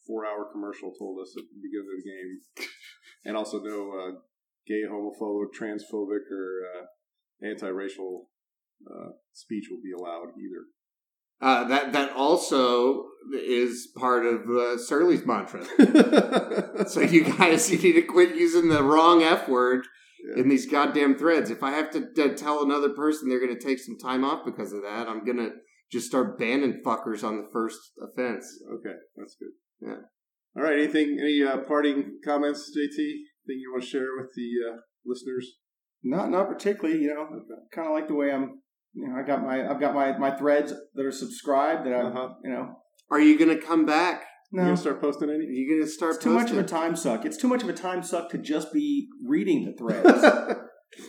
four-hour 0.06 0.50
commercial 0.52 0.92
told 0.98 1.20
us 1.20 1.34
at 1.36 1.44
the 1.44 1.60
beginning 1.60 1.92
of 1.92 2.02
the 2.02 2.10
game, 2.10 2.68
and 3.24 3.36
also 3.36 3.60
no 3.62 3.92
uh, 3.92 4.12
gay, 4.66 4.82
homophobic, 4.88 5.52
transphobic, 5.58 6.24
or 6.32 6.62
uh, 6.74 7.46
anti-racial 7.46 8.28
uh, 8.86 9.10
speech 9.32 9.66
will 9.70 9.82
be 9.82 9.92
allowed 9.92 10.32
either. 10.38 10.64
Uh, 11.40 11.64
that 11.68 11.92
that 11.92 12.12
also 12.12 13.04
is 13.32 13.88
part 13.96 14.24
of 14.26 14.42
uh, 14.48 14.78
Surly's 14.78 15.24
mantra. 15.26 15.64
So 16.88 17.00
you 17.00 17.24
guys, 17.24 17.70
you 17.70 17.78
need 17.78 17.92
to 18.00 18.02
quit 18.02 18.34
using 18.36 18.68
the 18.68 18.82
wrong 18.82 19.22
F 19.22 19.48
word 19.48 19.86
Yeah. 20.24 20.42
in 20.42 20.48
these 20.48 20.66
goddamn 20.66 21.16
threads. 21.18 21.50
If 21.50 21.62
I 21.62 21.70
have 21.72 21.90
to 21.90 22.00
uh, 22.24 22.34
tell 22.36 22.62
another 22.62 22.90
person 22.90 23.28
they're 23.28 23.44
going 23.44 23.56
to 23.56 23.66
take 23.66 23.78
some 23.78 23.98
time 23.98 24.24
off 24.24 24.44
because 24.44 24.72
of 24.72 24.82
that, 24.82 25.06
I'm 25.08 25.24
going 25.24 25.36
to 25.38 25.50
just 25.92 26.06
start 26.06 26.38
banning 26.38 26.80
fuckers 26.84 27.22
on 27.24 27.36
the 27.36 27.48
first 27.52 27.78
offense. 28.02 28.46
Okay, 28.76 28.96
that's 29.16 29.36
good. 29.36 29.52
Yeah. 29.80 30.00
All 30.56 30.62
right. 30.62 30.78
Anything? 30.78 31.18
Any 31.20 31.42
uh, 31.42 31.58
parting 31.66 32.18
comments, 32.24 32.70
JT? 32.76 32.96
Thing 33.46 33.58
you 33.60 33.70
want 33.72 33.82
to 33.84 33.88
share 33.88 34.08
with 34.18 34.30
the 34.34 34.50
uh, 34.70 34.76
listeners? 35.04 35.56
not 36.04 36.30
not 36.30 36.48
particularly. 36.48 37.02
You 37.02 37.14
know, 37.14 37.26
kind 37.74 37.88
of 37.88 37.94
like 37.94 38.08
the 38.08 38.14
way 38.14 38.30
I'm. 38.32 38.62
You 38.94 39.08
know, 39.08 39.16
I 39.16 39.22
got 39.22 39.42
my 39.42 39.68
I've 39.68 39.80
got 39.80 39.94
my 39.94 40.16
my 40.18 40.30
threads 40.36 40.72
that 40.94 41.04
are 41.04 41.12
subscribed 41.12 41.86
that 41.86 41.92
I 41.92 42.00
Uh-huh. 42.02 42.28
you 42.42 42.50
know. 42.50 42.76
Are 43.10 43.20
you 43.20 43.38
going 43.38 43.56
to 43.58 43.64
come 43.64 43.86
back? 43.86 44.24
You 44.52 44.58
No, 44.58 44.64
gonna 44.64 44.76
start 44.76 45.00
posting 45.00 45.30
Are 45.30 45.34
any? 45.34 45.44
you 45.44 45.80
to 45.80 45.86
start 45.86 46.14
it's 46.16 46.24
too 46.24 46.30
much 46.30 46.50
of 46.50 46.58
a 46.58 46.62
time 46.62 46.96
suck. 46.96 47.24
It's 47.24 47.36
too 47.36 47.48
much 47.48 47.62
of 47.62 47.68
a 47.68 47.72
time 47.74 48.02
suck 48.02 48.30
to 48.30 48.38
just 48.38 48.72
be 48.72 49.08
reading 49.26 49.64
the 49.66 49.72
threads. 49.78 50.24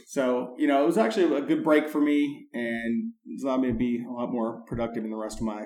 so 0.08 0.56
you 0.58 0.68
know, 0.68 0.84
it 0.84 0.86
was 0.86 0.98
actually 0.98 1.34
a 1.36 1.42
good 1.42 1.64
break 1.64 1.90
for 1.90 2.02
me, 2.02 2.48
and 2.54 3.14
it's 3.26 3.44
allowed 3.44 3.62
me 3.62 3.70
to 3.72 3.78
be 3.78 4.04
a 4.08 4.12
lot 4.12 4.32
more 4.32 4.62
productive 4.68 5.04
in 5.04 5.10
the 5.10 5.16
rest 5.18 5.38
of 5.40 5.44
my 5.44 5.64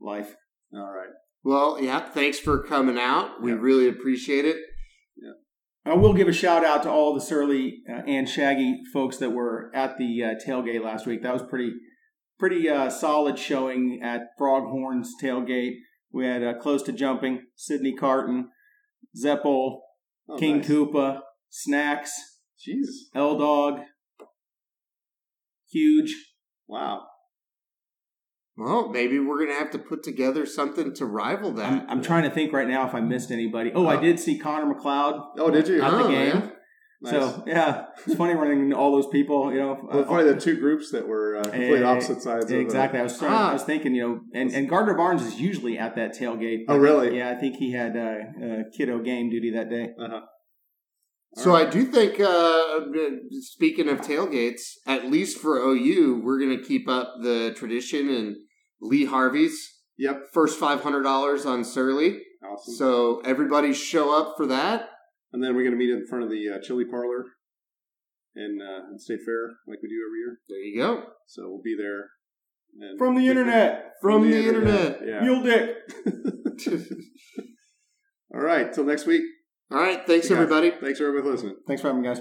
life. 0.00 0.34
All 0.74 0.92
right. 0.92 1.10
Well, 1.44 1.78
yeah, 1.80 2.00
thanks 2.00 2.38
for 2.38 2.62
coming 2.62 2.98
out. 2.98 3.42
We 3.42 3.52
Yeah. 3.52 3.58
really 3.60 3.88
appreciate 3.88 4.44
it. 4.44 4.56
I 5.86 5.94
will 5.94 6.14
give 6.14 6.28
a 6.28 6.32
shout 6.32 6.64
out 6.64 6.82
to 6.84 6.90
all 6.90 7.12
the 7.14 7.20
Surly 7.20 7.82
uh, 7.88 8.02
and 8.06 8.28
Shaggy 8.28 8.80
folks 8.92 9.18
that 9.18 9.30
were 9.30 9.70
at 9.74 9.98
the 9.98 10.24
uh, 10.24 10.34
tailgate 10.46 10.82
last 10.82 11.06
week. 11.06 11.22
That 11.22 11.32
was 11.34 11.42
pretty, 11.42 11.72
pretty 12.38 12.68
uh, 12.70 12.88
solid 12.88 13.38
showing 13.38 14.00
at 14.02 14.28
Froghorn's 14.40 15.12
tailgate. 15.22 15.74
We 16.10 16.24
had 16.24 16.42
uh, 16.42 16.54
close 16.54 16.82
to 16.84 16.92
jumping 16.92 17.42
Sydney 17.54 17.94
Carton, 17.94 18.48
Zeppel, 19.16 19.82
Oh, 20.26 20.38
King 20.38 20.58
nice. 20.58 20.68
Koopa, 20.68 21.20
Snacks, 21.50 22.12
Jeez. 22.66 22.86
L 23.14 23.36
Dog, 23.36 23.80
Huge. 25.70 26.14
Wow. 26.66 27.02
Well, 28.56 28.88
maybe 28.90 29.18
we're 29.18 29.38
going 29.38 29.50
to 29.50 29.56
have 29.58 29.70
to 29.72 29.78
put 29.78 30.02
together 30.04 30.46
something 30.46 30.94
to 30.94 31.06
rival 31.06 31.52
that. 31.54 31.72
I'm, 31.72 31.90
I'm 31.90 32.02
trying 32.02 32.22
to 32.22 32.30
think 32.30 32.52
right 32.52 32.68
now 32.68 32.86
if 32.86 32.94
I 32.94 33.00
missed 33.00 33.30
anybody. 33.32 33.72
Oh, 33.74 33.86
I 33.86 33.96
Oh. 33.96 34.00
did 34.00 34.20
see 34.20 34.38
Connor 34.38 34.72
McLeod 34.72 35.20
Oh, 35.38 35.50
did 35.50 35.66
you? 35.66 35.82
at 35.82 35.90
the 35.90 35.96
Oh, 36.04 36.08
game. 36.08 36.26
yeah. 36.36 36.50
Nice. 37.02 37.12
So 37.12 37.44
yeah, 37.46 37.86
it's 38.06 38.14
funny 38.14 38.32
running 38.34 38.60
into 38.60 38.76
all 38.76 38.92
those 38.92 39.08
people. 39.08 39.52
You 39.52 39.58
know, 39.58 39.78
well, 39.90 40.00
uh, 40.00 40.04
probably 40.04 40.32
the 40.32 40.40
two 40.40 40.56
groups 40.58 40.90
that 40.92 41.06
were 41.06 41.36
uh, 41.36 41.42
complete 41.42 41.82
Eh, 41.82 41.84
opposite 41.84 42.22
sides. 42.22 42.50
Exactly. 42.50 42.98
I 43.00 43.02
was 43.02 43.18
trying, 43.18 43.32
Ah. 43.32 43.50
I 43.50 43.52
was 43.52 43.62
thinking, 43.64 43.94
you 43.94 44.02
know, 44.02 44.20
and, 44.32 44.50
and 44.54 44.70
Gardner 44.70 44.94
Barnes 44.94 45.22
is 45.22 45.38
usually 45.38 45.76
at 45.76 45.96
that 45.96 46.16
tailgate. 46.16 46.60
Oh, 46.68 46.78
really? 46.78 47.18
Yeah, 47.18 47.30
I 47.30 47.34
think 47.34 47.56
he 47.56 47.72
had 47.72 47.94
uh, 47.96 48.00
uh, 48.42 48.56
kiddo 48.74 49.00
game 49.02 49.28
duty 49.28 49.50
that 49.50 49.68
day. 49.68 49.88
Uh-huh. 50.00 50.20
So 51.36 51.54
I 51.54 51.68
do 51.68 51.84
think, 51.84 52.20
uh, 52.20 52.80
speaking 53.40 53.88
of 53.88 54.00
tailgates, 54.00 54.74
at 54.86 55.10
least 55.10 55.38
for 55.38 55.56
OU, 55.58 56.22
we're 56.24 56.38
going 56.38 56.56
to 56.56 56.62
keep 56.64 56.88
up 56.88 57.14
the 57.22 57.52
tradition 57.56 58.08
and 58.08 58.36
Lee 58.84 59.06
Harvey's 59.06 59.70
Yep. 59.98 60.28
first 60.32 60.58
five 60.58 60.82
hundred 60.82 61.02
dollars 61.02 61.46
on 61.46 61.64
Surly. 61.64 62.20
Awesome. 62.44 62.74
So 62.74 63.20
everybody 63.24 63.72
show 63.72 64.16
up 64.16 64.34
for 64.36 64.46
that. 64.46 64.88
and 65.32 65.42
then 65.42 65.54
we're 65.54 65.62
going 65.62 65.72
to 65.72 65.78
meet 65.78 65.90
in 65.90 66.06
front 66.06 66.24
of 66.24 66.30
the 66.30 66.48
uh, 66.48 66.58
Chili 66.62 66.84
Parlor 66.84 67.24
in, 68.36 68.58
uh, 68.60 68.90
in 68.92 68.98
State 68.98 69.20
Fair, 69.24 69.56
like 69.66 69.78
we 69.82 69.88
do 69.88 70.00
every 70.06 70.18
year. 70.20 70.38
There 70.48 70.58
you 70.58 70.76
go. 70.78 71.02
So 71.26 71.42
we'll 71.48 71.62
be 71.62 71.74
there. 71.76 72.10
And 72.80 72.98
From 72.98 73.14
the 73.16 73.26
internet, 73.28 73.92
From 74.02 74.28
the 74.28 74.36
internet. 74.48 75.00
Yeah. 75.06 75.20
Mule 75.20 75.42
Dick. 75.42 75.76
All 78.34 78.40
right. 78.40 78.72
Till 78.72 78.84
next 78.84 79.06
week. 79.06 79.22
All 79.70 79.78
right. 79.78 80.04
Thanks, 80.06 80.28
Yeah. 80.28 80.36
everybody. 80.36 80.70
Thanks 80.72 81.00
everybody 81.00 81.22
for 81.24 81.30
listening. 81.32 81.56
Thanks 81.66 81.82
for 81.82 81.88
having 81.88 82.02
me, 82.02 82.08
guys. 82.08 82.20